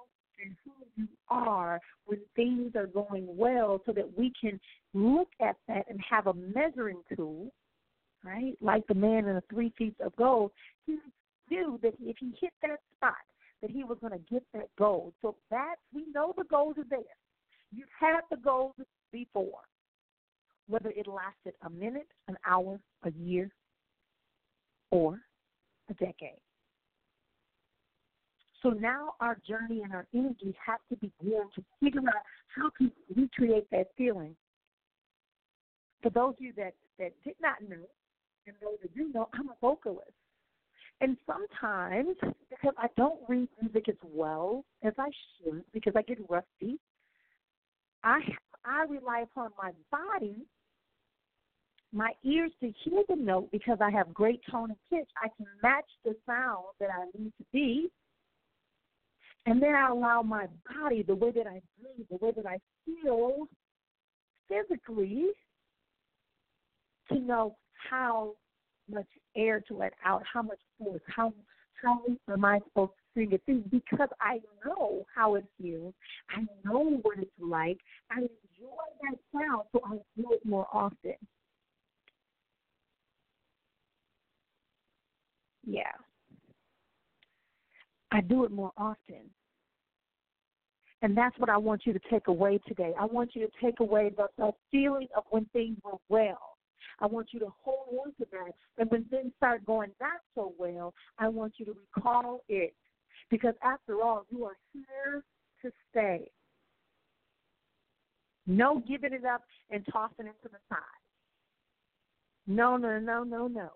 and 0.43 0.55
who 0.65 0.71
you 0.95 1.07
are 1.29 1.79
when 2.05 2.19
things 2.35 2.75
are 2.75 2.87
going 2.87 3.27
well 3.27 3.81
so 3.85 3.91
that 3.91 4.17
we 4.17 4.33
can 4.39 4.59
look 4.93 5.29
at 5.39 5.55
that 5.67 5.85
and 5.87 5.99
have 6.09 6.27
a 6.27 6.33
measuring 6.33 7.01
tool, 7.15 7.51
right? 8.23 8.57
Like 8.61 8.85
the 8.87 8.95
man 8.95 9.27
in 9.27 9.35
the 9.35 9.43
three 9.51 9.71
feet 9.77 9.95
of 10.03 10.15
gold. 10.15 10.51
He 10.87 10.97
knew 11.49 11.79
that 11.83 11.93
if 12.01 12.17
he 12.19 12.33
hit 12.39 12.53
that 12.63 12.79
spot, 12.97 13.13
that 13.61 13.69
he 13.69 13.83
was 13.83 13.99
going 14.01 14.13
to 14.13 14.33
get 14.33 14.43
that 14.53 14.69
gold. 14.79 15.13
So 15.21 15.35
that 15.51 15.75
we 15.93 16.05
know 16.13 16.33
the 16.35 16.45
gold 16.45 16.79
is 16.79 16.85
there. 16.89 16.99
You've 17.71 17.87
had 17.99 18.21
the 18.31 18.37
gold 18.37 18.73
before 19.11 19.61
whether 20.67 20.89
it 20.89 21.07
lasted 21.07 21.53
a 21.65 21.69
minute, 21.69 22.07
an 22.27 22.37
hour, 22.45 22.79
a 23.03 23.11
year, 23.11 23.49
or 24.91 25.19
a 25.89 25.93
decade. 25.95 26.39
So 28.61 28.69
now 28.69 29.13
our 29.19 29.37
journey 29.47 29.81
and 29.81 29.93
our 29.93 30.05
energy 30.13 30.55
have 30.65 30.79
to 30.89 30.95
begin 30.95 31.43
to 31.55 31.63
figure 31.81 32.01
out 32.01 32.23
how 32.55 32.69
to 32.79 32.91
recreate 33.15 33.67
that 33.71 33.87
feeling. 33.97 34.35
For 36.03 36.09
those 36.09 36.35
of 36.35 36.41
you 36.41 36.53
that, 36.57 36.73
that 36.99 37.11
did 37.23 37.35
not 37.41 37.61
know, 37.61 37.87
and 38.47 38.55
those 38.61 38.77
that 38.81 38.95
do 38.95 39.11
know, 39.13 39.29
I'm 39.33 39.49
a 39.49 39.55
vocalist. 39.61 40.11
And 40.99 41.17
sometimes, 41.25 42.15
because 42.49 42.75
I 42.77 42.87
don't 42.95 43.19
read 43.27 43.47
music 43.59 43.89
as 43.89 43.95
well 44.03 44.63
as 44.83 44.93
I 44.99 45.09
should, 45.43 45.63
because 45.73 45.93
I 45.95 46.03
get 46.03 46.19
rusty, 46.29 46.79
I 48.03 48.19
I 48.65 48.85
rely 48.89 49.21
upon 49.21 49.51
my 49.57 49.71
body 49.91 50.45
my 51.93 52.11
ears 52.23 52.51
to 52.61 52.71
hear 52.83 53.03
the 53.09 53.15
note 53.15 53.49
because 53.51 53.79
I 53.81 53.91
have 53.91 54.13
great 54.13 54.41
tone 54.49 54.69
and 54.69 54.79
pitch. 54.89 55.09
I 55.21 55.27
can 55.35 55.45
match 55.61 55.89
the 56.05 56.15
sound 56.25 56.65
that 56.79 56.89
I 56.89 57.05
need 57.17 57.33
to 57.37 57.45
be. 57.51 57.89
And 59.45 59.61
then 59.61 59.73
I 59.73 59.89
allow 59.89 60.21
my 60.21 60.47
body, 60.79 61.03
the 61.03 61.15
way 61.15 61.31
that 61.31 61.47
I 61.47 61.61
breathe, 61.79 62.07
the 62.09 62.25
way 62.25 62.31
that 62.35 62.45
I 62.45 62.59
feel 62.85 63.47
physically, 64.47 65.27
to 67.09 67.19
know 67.19 67.57
how 67.89 68.35
much 68.89 69.07
air 69.35 69.59
to 69.67 69.75
let 69.75 69.93
out, 70.05 70.21
how 70.31 70.43
much 70.43 70.59
force, 70.77 71.01
how 71.07 71.33
how 71.81 71.99
am 72.31 72.45
I 72.45 72.59
supposed 72.59 72.91
it 73.15 73.71
because 73.71 74.09
I 74.19 74.39
know 74.65 75.05
how 75.13 75.35
it 75.35 75.45
feels. 75.59 75.93
I 76.29 76.41
know 76.63 76.99
what 77.01 77.19
it's 77.19 77.31
like. 77.39 77.77
I 78.09 78.19
enjoy 78.19 78.29
that 79.01 79.17
sound, 79.33 79.63
so 79.71 79.81
I 79.85 79.97
do 80.17 80.31
it 80.31 80.45
more 80.45 80.67
often. 80.71 81.15
Yeah. 85.65 85.91
I 88.11 88.21
do 88.21 88.43
it 88.43 88.51
more 88.51 88.71
often. 88.77 89.29
And 91.01 91.17
that's 91.17 91.37
what 91.39 91.49
I 91.49 91.57
want 91.57 91.81
you 91.85 91.93
to 91.93 91.99
take 92.11 92.27
away 92.27 92.59
today. 92.67 92.93
I 92.99 93.05
want 93.05 93.31
you 93.35 93.47
to 93.47 93.51
take 93.61 93.79
away 93.79 94.11
the, 94.15 94.27
the 94.37 94.51
feeling 94.69 95.07
of 95.15 95.23
when 95.29 95.45
things 95.45 95.77
were 95.83 95.97
well. 96.09 96.57
I 96.99 97.07
want 97.07 97.29
you 97.31 97.39
to 97.39 97.51
hold 97.63 97.87
on 98.05 98.13
to 98.19 98.27
that. 98.31 98.53
And 98.77 98.89
when 98.91 99.05
things 99.05 99.31
start 99.37 99.65
going 99.65 99.91
not 99.99 100.19
so 100.35 100.53
well, 100.59 100.93
I 101.17 101.27
want 101.27 101.53
you 101.57 101.65
to 101.65 101.75
recall 101.95 102.43
it. 102.47 102.75
Because 103.31 103.55
after 103.63 104.01
all, 104.01 104.25
you 104.29 104.45
are 104.45 104.57
here 104.73 105.23
to 105.63 105.71
stay. 105.89 106.29
No 108.45 108.83
giving 108.87 109.13
it 109.13 109.25
up 109.25 109.43
and 109.71 109.85
tossing 109.91 110.27
it 110.27 110.35
to 110.43 110.49
the 110.49 110.57
side. 110.69 110.79
No, 112.45 112.77
no, 112.77 112.99
no, 112.99 113.23
no, 113.23 113.47
no 113.47 113.71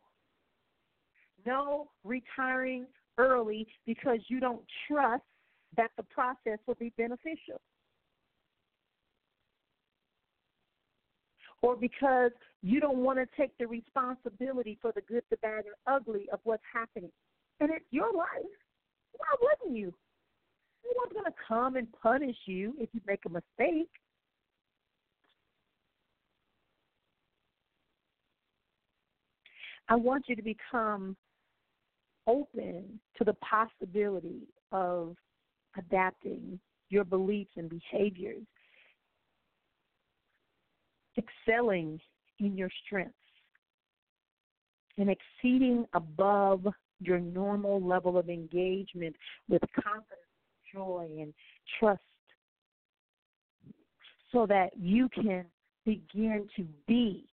no 1.45 1.89
retiring 2.03 2.85
early 3.17 3.67
because 3.85 4.19
you 4.27 4.39
don't 4.39 4.61
trust 4.87 5.23
that 5.77 5.91
the 5.97 6.03
process 6.03 6.59
will 6.67 6.75
be 6.75 6.91
beneficial. 6.97 7.61
Or 11.61 11.75
because 11.75 12.31
you 12.61 12.79
don't 12.79 12.97
want 12.97 13.17
to 13.17 13.25
take 13.37 13.57
the 13.57 13.67
responsibility 13.67 14.77
for 14.81 14.91
the 14.93 15.01
good, 15.01 15.23
the 15.29 15.37
bad, 15.37 15.63
and 15.65 15.75
ugly 15.87 16.27
of 16.31 16.39
what's 16.43 16.63
happening. 16.71 17.11
And 17.59 17.71
it's 17.71 17.85
your 17.91 18.11
life. 18.13 18.45
Why 19.17 19.35
wouldn't 19.41 19.77
you? 19.77 19.93
No 20.83 20.91
one's 20.95 21.13
going 21.13 21.25
to 21.25 21.37
come 21.47 21.75
and 21.75 21.87
punish 22.01 22.37
you 22.45 22.73
if 22.79 22.89
you 22.93 23.01
make 23.07 23.21
a 23.25 23.29
mistake. 23.29 23.89
I 29.87 29.95
want 29.95 30.25
you 30.27 30.35
to 30.35 30.41
become 30.41 31.15
open 32.27 32.99
to 33.17 33.23
the 33.23 33.35
possibility 33.35 34.47
of 34.71 35.15
adapting 35.77 36.59
your 36.89 37.03
beliefs 37.03 37.51
and 37.55 37.69
behaviors, 37.69 38.45
excelling 41.17 41.99
in 42.39 42.57
your 42.57 42.69
strengths, 42.85 43.13
and 44.97 45.09
exceeding 45.09 45.85
above 45.93 46.67
your 46.99 47.19
normal 47.19 47.81
level 47.81 48.17
of 48.17 48.29
engagement 48.29 49.15
with 49.49 49.61
confidence, 49.73 50.21
joy, 50.73 51.07
and 51.19 51.33
trust 51.79 52.01
so 54.31 54.45
that 54.45 54.71
you 54.77 55.09
can 55.09 55.45
begin 55.85 56.47
to 56.55 56.65
be, 56.87 57.25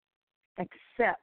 accept, 0.59 1.21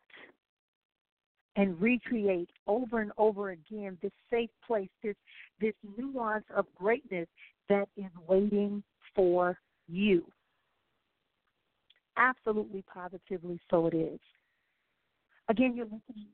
and 1.55 1.79
recreate 1.81 2.49
over 2.67 3.01
and 3.01 3.11
over 3.17 3.51
again 3.51 3.97
this 4.01 4.11
safe 4.29 4.49
place, 4.65 4.89
this 5.03 5.15
this 5.59 5.73
nuance 5.97 6.45
of 6.55 6.65
greatness 6.75 7.27
that 7.67 7.87
is 7.97 8.11
waiting 8.27 8.83
for 9.15 9.57
you. 9.87 10.23
Absolutely, 12.17 12.83
positively, 12.93 13.59
so 13.69 13.87
it 13.87 13.93
is. 13.93 14.19
Again, 15.49 15.75
you're 15.75 15.85
listening 15.85 16.27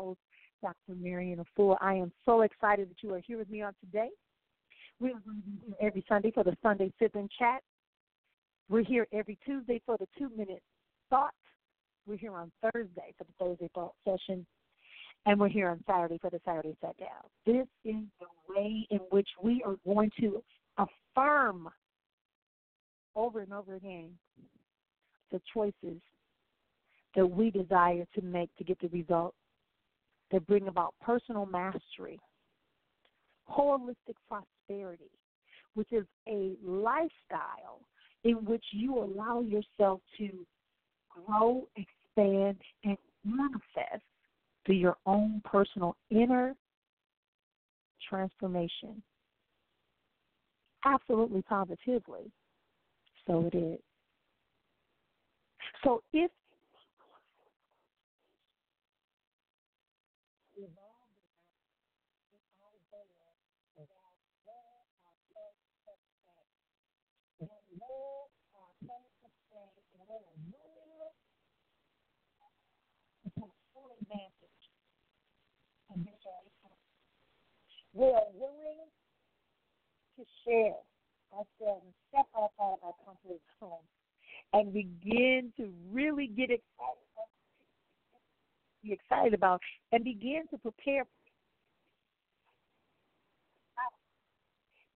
to 0.00 0.16
Dr. 0.62 0.98
Marrian 0.98 1.44
Efua. 1.44 1.76
I 1.80 1.94
am 1.94 2.12
so 2.24 2.42
excited 2.42 2.90
that 2.90 3.02
you 3.02 3.14
are 3.14 3.20
here 3.20 3.38
with 3.38 3.50
me 3.50 3.62
on 3.62 3.74
today. 3.80 4.08
We're 5.00 5.12
going 5.12 5.42
to 5.42 5.50
be 5.50 5.66
here 5.66 5.76
every 5.80 6.04
Sunday 6.08 6.30
for 6.30 6.44
the 6.44 6.56
Sunday 6.62 6.92
Sip 6.98 7.12
Chat. 7.38 7.62
We're 8.68 8.84
here 8.84 9.06
every 9.12 9.38
Tuesday 9.44 9.80
for 9.86 9.96
the 9.98 10.06
two 10.18 10.30
minute 10.36 10.62
thought. 11.08 11.34
We're 12.06 12.18
here 12.18 12.34
on 12.34 12.52
Thursday 12.62 13.14
for 13.16 13.24
the 13.24 13.32
Thursday 13.38 13.70
thought 13.74 13.94
session. 14.04 14.46
And 15.26 15.38
we're 15.38 15.48
here 15.48 15.68
on 15.68 15.82
Saturday 15.86 16.18
for 16.18 16.30
the 16.30 16.40
Saturday 16.44 16.76
set 16.80 16.96
down. 16.98 17.08
This 17.44 17.66
is 17.84 18.02
the 18.20 18.26
way 18.48 18.86
in 18.90 19.00
which 19.10 19.28
we 19.42 19.62
are 19.66 19.76
going 19.86 20.10
to 20.20 20.42
affirm 20.78 21.68
over 23.14 23.40
and 23.40 23.52
over 23.52 23.74
again 23.74 24.10
the 25.30 25.40
choices 25.52 26.00
that 27.16 27.26
we 27.26 27.50
desire 27.50 28.06
to 28.14 28.22
make 28.22 28.54
to 28.56 28.64
get 28.64 28.78
the 28.80 28.88
results 28.88 29.36
that 30.30 30.46
bring 30.46 30.68
about 30.68 30.94
personal 31.00 31.46
mastery, 31.46 32.18
holistic 33.48 34.14
prosperity, 34.28 35.10
which 35.74 35.92
is 35.92 36.04
a 36.28 36.54
lifestyle 36.64 37.80
in 38.24 38.44
which 38.44 38.64
you 38.72 38.98
allow 38.98 39.40
yourself 39.40 40.00
to 40.18 40.28
grow, 41.26 41.66
expand, 41.76 42.56
and 42.84 42.96
manifest 43.24 44.02
through 44.64 44.76
your 44.76 44.96
own 45.06 45.40
personal 45.44 45.96
inner 46.10 46.54
transformation. 48.08 49.02
Absolutely 50.84 51.42
positively. 51.42 52.30
So 53.26 53.48
it 53.52 53.56
is. 53.56 53.78
So 55.84 56.02
if 56.12 56.30
we 77.94 78.06
are 78.06 78.30
willing 78.34 78.86
to 80.16 80.22
share 80.44 80.78
ourselves 81.32 81.84
and 81.84 81.94
step 82.08 82.26
outside 82.36 82.78
of 82.78 82.82
our 82.82 82.94
comfort 83.04 83.40
zone 83.58 83.84
and 84.52 84.72
begin 84.72 85.52
to 85.56 85.70
really 85.92 86.26
get 86.26 86.50
excited, 86.50 87.06
be 88.82 88.92
excited 88.92 89.34
about, 89.34 89.60
and 89.92 90.04
begin 90.04 90.42
to 90.50 90.58
prepare. 90.58 91.06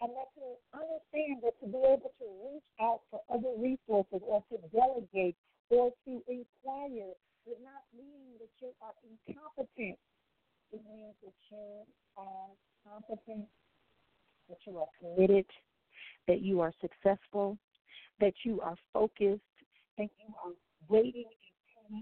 And 0.01 0.13
that 0.13 0.29
to 0.37 0.61
understand 0.77 1.41
that 1.43 1.57
to 1.65 1.67
be 1.67 1.81
able 1.81 2.13
to 2.21 2.27
reach 2.45 2.71
out 2.77 3.01
for 3.11 3.25
other 3.33 3.57
resources 3.57 4.21
or 4.21 4.45
to 4.53 4.59
delegate 4.69 5.37
or 5.71 5.91
to 6.05 6.13
inquire 6.29 7.17
does 7.49 7.61
not 7.65 7.89
mean 7.97 8.37
that 8.37 8.53
you 8.61 8.69
are 8.85 8.93
incompetent. 9.01 9.97
It 10.73 10.83
means 10.85 11.17
that 11.25 11.33
you 11.49 11.89
are 12.21 12.53
competent, 12.87 13.47
that 14.49 14.59
you 14.67 14.79
are 14.79 14.87
committed, 15.01 15.47
that 16.29 16.43
you 16.43 16.61
are 16.61 16.73
successful, 16.81 17.59
that 18.21 18.35
you 18.45 18.61
are 18.61 18.77
focused, 18.93 19.41
and 19.99 20.09
you 20.19 20.35
are 20.45 20.53
waiting 20.89 21.25
and 21.91 22.01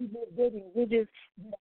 committed, 0.00 0.54
and 0.54 0.76
ridges 0.76 1.08
that 1.44 1.58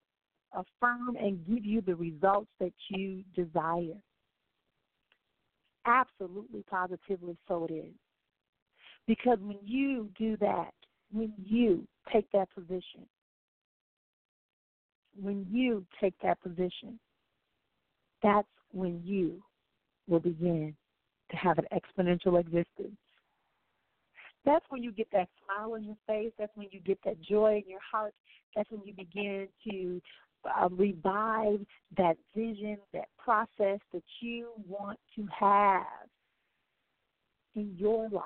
affirm 0.54 1.16
and 1.16 1.46
give 1.48 1.66
you 1.66 1.82
the 1.82 1.96
results 1.96 2.50
that 2.60 2.74
you 2.90 3.24
desire. 3.36 3.98
Absolutely, 5.86 6.64
positively, 6.70 7.38
so 7.48 7.66
it 7.70 7.74
is. 7.74 7.94
Because 9.08 9.40
when 9.42 9.58
you 9.64 10.10
do 10.18 10.38
that, 10.38 10.74
when 11.12 11.34
you 11.44 11.88
take 12.14 12.32
that 12.32 12.50
position, 12.54 13.08
when 15.20 15.46
you 15.50 15.86
take 16.00 16.14
that 16.24 16.42
position, 16.42 17.00
that's 18.24 18.48
when 18.72 19.02
you 19.04 19.42
will 20.08 20.20
begin 20.20 20.76
to 21.30 21.38
have 21.38 21.58
an 21.58 21.66
exponential 21.74 22.40
existence. 22.40 22.98
That's 24.46 24.66
when 24.70 24.82
you 24.82 24.92
get 24.92 25.08
that 25.14 25.30
smile 25.46 25.74
on 25.74 25.84
your 25.84 25.98
face. 26.08 26.32
That's 26.38 26.52
when 26.56 26.68
you 26.72 26.80
get 26.80 27.00
that 27.06 27.22
joy 27.22 27.62
in 27.64 27.70
your 27.70 27.80
heart. 27.92 28.14
That's 28.56 28.70
when 28.72 28.82
you 28.86 28.94
begin 28.94 29.48
to 29.70 30.02
uh, 30.46 30.70
revive 30.70 31.60
that 31.98 32.18
vision, 32.36 32.78
that 32.94 33.06
process 33.18 33.80
that 33.94 34.04
you 34.20 34.50
want 34.68 35.00
to 35.16 35.28
have 35.38 35.86
in 37.56 37.76
your 37.78 38.10
life. 38.10 38.24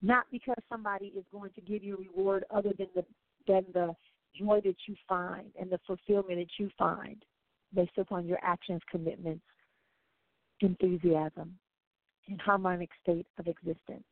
Not 0.00 0.26
because 0.30 0.62
somebody 0.68 1.06
is 1.06 1.24
going 1.32 1.50
to 1.54 1.60
give 1.60 1.82
you 1.82 1.94
a 1.94 1.98
reward 1.98 2.44
other 2.50 2.70
than 2.78 2.88
the 2.94 3.04
than 3.48 3.64
the 3.72 3.94
joy 4.36 4.60
that 4.64 4.76
you 4.86 4.94
find 5.08 5.50
and 5.60 5.70
the 5.70 5.80
fulfillment 5.86 6.38
that 6.38 6.62
you 6.62 6.70
find 6.78 7.22
based 7.74 7.98
upon 7.98 8.26
your 8.26 8.38
actions, 8.42 8.80
commitments, 8.90 9.44
enthusiasm, 10.60 11.58
and 12.28 12.40
harmonic 12.40 12.90
state 13.02 13.26
of 13.38 13.46
existence. 13.46 14.04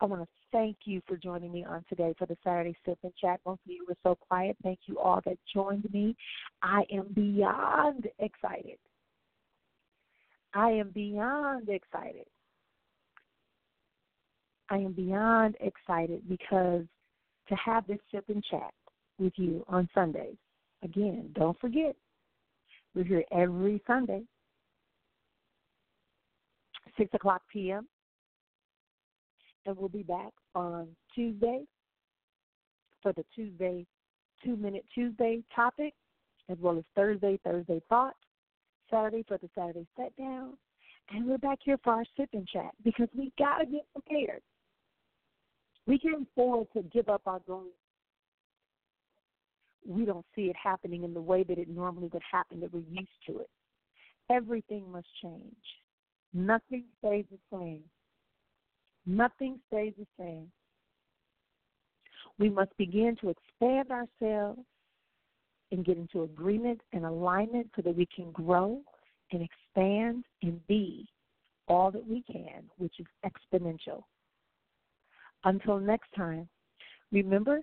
I 0.00 0.06
want 0.06 0.22
to 0.22 0.28
thank 0.50 0.76
you 0.84 1.02
for 1.06 1.16
joining 1.16 1.52
me 1.52 1.64
on 1.64 1.84
today 1.88 2.14
for 2.18 2.26
the 2.26 2.36
Saturday 2.42 2.74
Sip 2.86 2.98
and 3.02 3.12
Chat. 3.20 3.40
Most 3.44 3.60
of 3.66 3.70
you 3.70 3.84
were 3.86 3.96
so 4.02 4.14
quiet. 4.14 4.56
Thank 4.62 4.78
you 4.86 4.98
all 4.98 5.20
that 5.26 5.36
joined 5.52 5.92
me. 5.92 6.16
I 6.62 6.84
am 6.90 7.08
beyond 7.14 8.08
excited. 8.18 8.78
I 10.54 10.70
am 10.70 10.90
beyond 10.90 11.68
excited. 11.68 12.26
I 14.70 14.76
am 14.76 14.92
beyond 14.92 15.56
excited 15.60 16.22
because 16.28 16.84
to 17.50 17.56
have 17.56 17.86
this 17.86 17.98
sip 18.10 18.24
and 18.28 18.42
chat 18.42 18.72
with 19.18 19.32
you 19.36 19.64
on 19.68 19.88
Sundays. 19.94 20.36
Again, 20.82 21.30
don't 21.34 21.60
forget, 21.60 21.94
we're 22.94 23.04
here 23.04 23.24
every 23.32 23.82
Sunday, 23.86 24.22
6 26.96 27.10
o'clock 27.12 27.42
p.m. 27.52 27.86
And 29.66 29.76
we'll 29.76 29.90
be 29.90 30.02
back 30.02 30.32
on 30.54 30.88
Tuesday 31.14 31.64
for 33.02 33.12
the 33.12 33.24
Tuesday, 33.34 33.86
two 34.42 34.56
minute 34.56 34.84
Tuesday 34.94 35.42
topic, 35.54 35.92
as 36.48 36.56
well 36.60 36.78
as 36.78 36.84
Thursday, 36.96 37.38
Thursday 37.44 37.82
thought, 37.88 38.14
Saturday 38.90 39.24
for 39.28 39.38
the 39.38 39.50
Saturday 39.54 39.86
set 39.96 40.16
down. 40.16 40.54
And 41.10 41.26
we're 41.26 41.38
back 41.38 41.58
here 41.62 41.78
for 41.82 41.92
our 41.92 42.04
sip 42.16 42.30
and 42.32 42.48
chat 42.48 42.70
because 42.84 43.08
we 43.16 43.32
got 43.38 43.58
to 43.58 43.66
get 43.66 43.86
prepared. 43.92 44.40
We 45.86 45.98
can't 45.98 46.26
afford 46.32 46.68
to 46.74 46.82
give 46.82 47.08
up 47.08 47.22
our 47.26 47.40
goals. 47.46 47.72
We 49.86 50.04
don't 50.04 50.26
see 50.36 50.42
it 50.42 50.56
happening 50.62 51.04
in 51.04 51.14
the 51.14 51.20
way 51.20 51.42
that 51.42 51.58
it 51.58 51.68
normally 51.68 52.08
would 52.12 52.22
happen, 52.30 52.60
that 52.60 52.72
we're 52.72 52.80
used 52.80 53.08
to 53.26 53.38
it. 53.38 53.50
Everything 54.30 54.90
must 54.90 55.08
change. 55.22 55.54
Nothing 56.32 56.84
stays 56.98 57.24
the 57.30 57.38
same. 57.50 57.82
Nothing 59.06 59.58
stays 59.68 59.94
the 59.98 60.06
same. 60.18 60.50
We 62.38 62.48
must 62.48 62.76
begin 62.76 63.16
to 63.22 63.30
expand 63.30 63.90
ourselves 63.90 64.60
and 65.72 65.84
get 65.84 65.96
into 65.96 66.22
agreement 66.22 66.80
and 66.92 67.04
alignment 67.04 67.70
so 67.74 67.82
that 67.82 67.96
we 67.96 68.06
can 68.14 68.30
grow 68.32 68.80
and 69.32 69.42
expand 69.42 70.24
and 70.42 70.64
be 70.66 71.08
all 71.68 71.90
that 71.90 72.06
we 72.06 72.22
can, 72.22 72.64
which 72.78 72.94
is 72.98 73.06
exponential. 73.24 74.02
Until 75.44 75.78
next 75.78 76.08
time, 76.16 76.48
remember, 77.12 77.60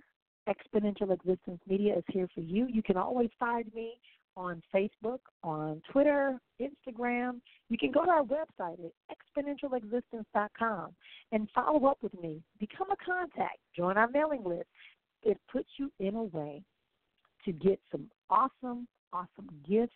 Exponential 0.48 1.12
Existence 1.12 1.60
Media 1.68 1.96
is 1.96 2.04
here 2.08 2.28
for 2.34 2.40
you. 2.40 2.66
You 2.68 2.82
can 2.82 2.96
always 2.96 3.30
find 3.38 3.70
me 3.74 3.94
on 4.36 4.62
Facebook, 4.74 5.18
on 5.42 5.82
Twitter, 5.90 6.40
Instagram. 6.60 7.40
You 7.68 7.76
can 7.76 7.90
go 7.90 8.04
to 8.04 8.10
our 8.10 8.22
website 8.22 8.78
at 8.84 9.16
exponentialexistence.com 9.36 10.90
and 11.32 11.48
follow 11.54 11.86
up 11.86 11.98
with 12.02 12.14
me. 12.20 12.40
Become 12.58 12.90
a 12.90 12.96
contact. 13.04 13.58
Join 13.76 13.96
our 13.96 14.08
mailing 14.08 14.44
list. 14.44 14.68
It 15.22 15.38
puts 15.52 15.68
you 15.76 15.90
in 15.98 16.14
a 16.14 16.22
way 16.22 16.62
to 17.44 17.52
get 17.52 17.80
some 17.90 18.08
awesome, 18.30 18.86
awesome 19.12 19.48
gifts 19.68 19.92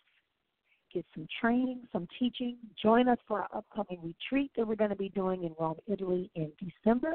get 0.93 1.05
some 1.15 1.27
training, 1.41 1.81
some 1.91 2.07
teaching. 2.19 2.57
Join 2.81 3.07
us 3.07 3.17
for 3.27 3.41
our 3.41 3.47
upcoming 3.57 3.99
retreat 4.03 4.51
that 4.55 4.67
we're 4.67 4.75
going 4.75 4.89
to 4.89 4.95
be 4.95 5.09
doing 5.09 5.43
in 5.43 5.55
Rome, 5.59 5.77
Italy 5.87 6.29
in 6.35 6.51
December. 6.59 7.13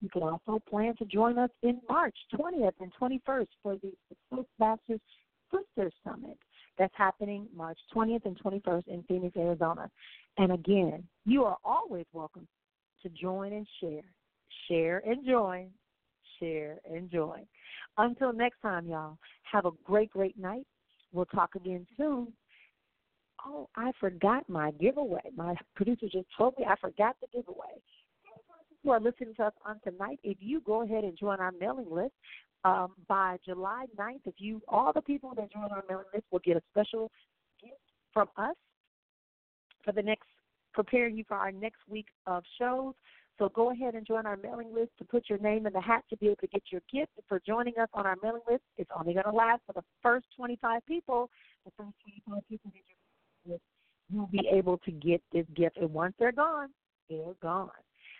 You 0.00 0.08
can 0.08 0.22
also 0.22 0.60
plan 0.68 0.96
to 0.96 1.04
join 1.04 1.38
us 1.38 1.50
in 1.62 1.80
March 1.88 2.16
20th 2.34 2.72
and 2.80 2.92
21st 3.00 3.46
for 3.62 3.76
the 3.76 3.92
Toastmasters 4.32 5.00
Sister 5.50 5.90
Summit. 6.04 6.38
That's 6.78 6.94
happening 6.96 7.46
March 7.54 7.78
20th 7.94 8.24
and 8.24 8.38
21st 8.42 8.88
in 8.88 9.02
Phoenix, 9.04 9.36
Arizona. 9.36 9.90
And 10.38 10.52
again, 10.52 11.04
you 11.26 11.44
are 11.44 11.56
always 11.64 12.06
welcome 12.12 12.48
to 13.02 13.08
join 13.10 13.52
and 13.52 13.66
share. 13.80 14.02
Share 14.68 15.02
and 15.06 15.24
join. 15.26 15.68
Share 16.38 16.78
and 16.90 17.10
join. 17.10 17.46
Until 17.98 18.32
next 18.32 18.60
time, 18.62 18.86
y'all, 18.86 19.18
have 19.42 19.66
a 19.66 19.72
great, 19.84 20.10
great 20.10 20.38
night. 20.38 20.66
We'll 21.12 21.26
talk 21.26 21.54
again 21.54 21.86
soon. 21.96 22.32
Oh, 23.46 23.68
I 23.76 23.92
forgot 23.98 24.48
my 24.48 24.70
giveaway. 24.72 25.22
My 25.34 25.54
producer 25.74 26.06
just 26.10 26.26
told 26.36 26.54
me 26.58 26.66
I 26.68 26.76
forgot 26.76 27.16
the 27.20 27.26
giveaway. 27.32 27.80
Who 28.82 28.90
are 28.90 29.00
listening 29.00 29.34
to 29.36 29.44
us 29.44 29.52
on 29.64 29.78
tonight, 29.84 30.18
if 30.22 30.38
you 30.40 30.60
go 30.62 30.82
ahead 30.82 31.04
and 31.04 31.16
join 31.18 31.38
our 31.38 31.52
mailing 31.52 31.90
list 31.90 32.12
um, 32.64 32.92
by 33.08 33.38
July 33.44 33.86
9th, 33.98 34.20
if 34.24 34.34
you 34.38 34.62
all 34.68 34.92
the 34.92 35.02
people 35.02 35.34
that 35.36 35.52
join 35.52 35.70
our 35.70 35.84
mailing 35.88 36.06
list 36.14 36.24
will 36.30 36.40
get 36.40 36.56
a 36.56 36.62
special 36.70 37.10
gift 37.62 37.74
from 38.12 38.28
us 38.36 38.56
for 39.84 39.92
the 39.92 40.02
next 40.02 40.26
preparing 40.72 41.16
you 41.16 41.24
for 41.26 41.36
our 41.36 41.52
next 41.52 41.80
week 41.88 42.06
of 42.26 42.42
shows. 42.58 42.94
So 43.38 43.48
go 43.48 43.70
ahead 43.70 43.94
and 43.94 44.06
join 44.06 44.26
our 44.26 44.36
mailing 44.36 44.72
list 44.74 44.90
to 44.98 45.04
put 45.04 45.28
your 45.28 45.38
name 45.38 45.66
in 45.66 45.72
the 45.72 45.80
hat 45.80 46.04
to 46.10 46.16
be 46.18 46.26
able 46.26 46.36
to 46.36 46.46
get 46.48 46.62
your 46.70 46.82
gift. 46.92 47.12
For 47.26 47.40
joining 47.46 47.74
us 47.80 47.88
on 47.94 48.06
our 48.06 48.16
mailing 48.22 48.42
list, 48.48 48.62
it's 48.76 48.90
only 48.98 49.14
going 49.14 49.24
to 49.24 49.32
last 49.32 49.62
for 49.66 49.72
the 49.72 49.84
first 50.02 50.26
25 50.36 50.84
people. 50.86 51.30
The 51.64 51.72
first 51.76 51.94
25 52.26 52.42
people 52.48 52.70
you're 52.74 53.54
with, 53.54 53.60
you'll 54.12 54.26
be 54.26 54.39
able 54.50 54.78
to 54.78 54.90
get 54.90 55.22
this 55.32 55.46
gift. 55.54 55.76
And 55.76 55.92
once 55.92 56.14
they're 56.18 56.32
gone, 56.32 56.68
they're 57.08 57.34
gone. 57.42 57.70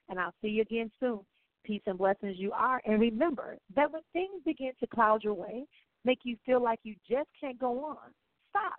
And 0.08 0.18
I'll 0.18 0.34
see 0.42 0.48
you 0.48 0.62
again 0.62 0.90
soon. 1.00 1.20
Peace 1.64 1.82
and 1.86 1.98
blessings 1.98 2.36
you 2.38 2.52
are. 2.52 2.80
And 2.86 3.00
remember 3.00 3.58
that 3.76 3.92
when 3.92 4.02
things 4.12 4.42
begin 4.44 4.72
to 4.80 4.86
cloud 4.86 5.22
your 5.22 5.34
way, 5.34 5.66
make 6.04 6.20
you 6.22 6.36
feel 6.46 6.62
like 6.62 6.80
you 6.82 6.94
just 7.08 7.28
can't 7.38 7.58
go 7.58 7.84
on, 7.84 8.12
stop. 8.50 8.74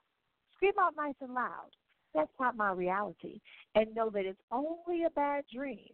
Scream 0.55 0.73
out 0.79 0.93
nice 0.97 1.15
and 1.21 1.33
loud. 1.33 1.69
That's 2.13 2.31
not 2.39 2.57
my 2.57 2.71
reality. 2.71 3.39
And 3.75 3.95
know 3.95 4.09
that 4.09 4.25
it's 4.25 4.41
only 4.51 5.05
a 5.05 5.09
bad 5.11 5.43
dream 5.53 5.89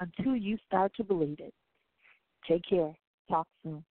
until 0.00 0.34
you 0.34 0.58
start 0.66 0.92
to 0.96 1.04
believe 1.04 1.38
it. 1.38 1.54
Take 2.48 2.62
care. 2.68 2.92
Talk 3.28 3.46
soon. 3.62 3.84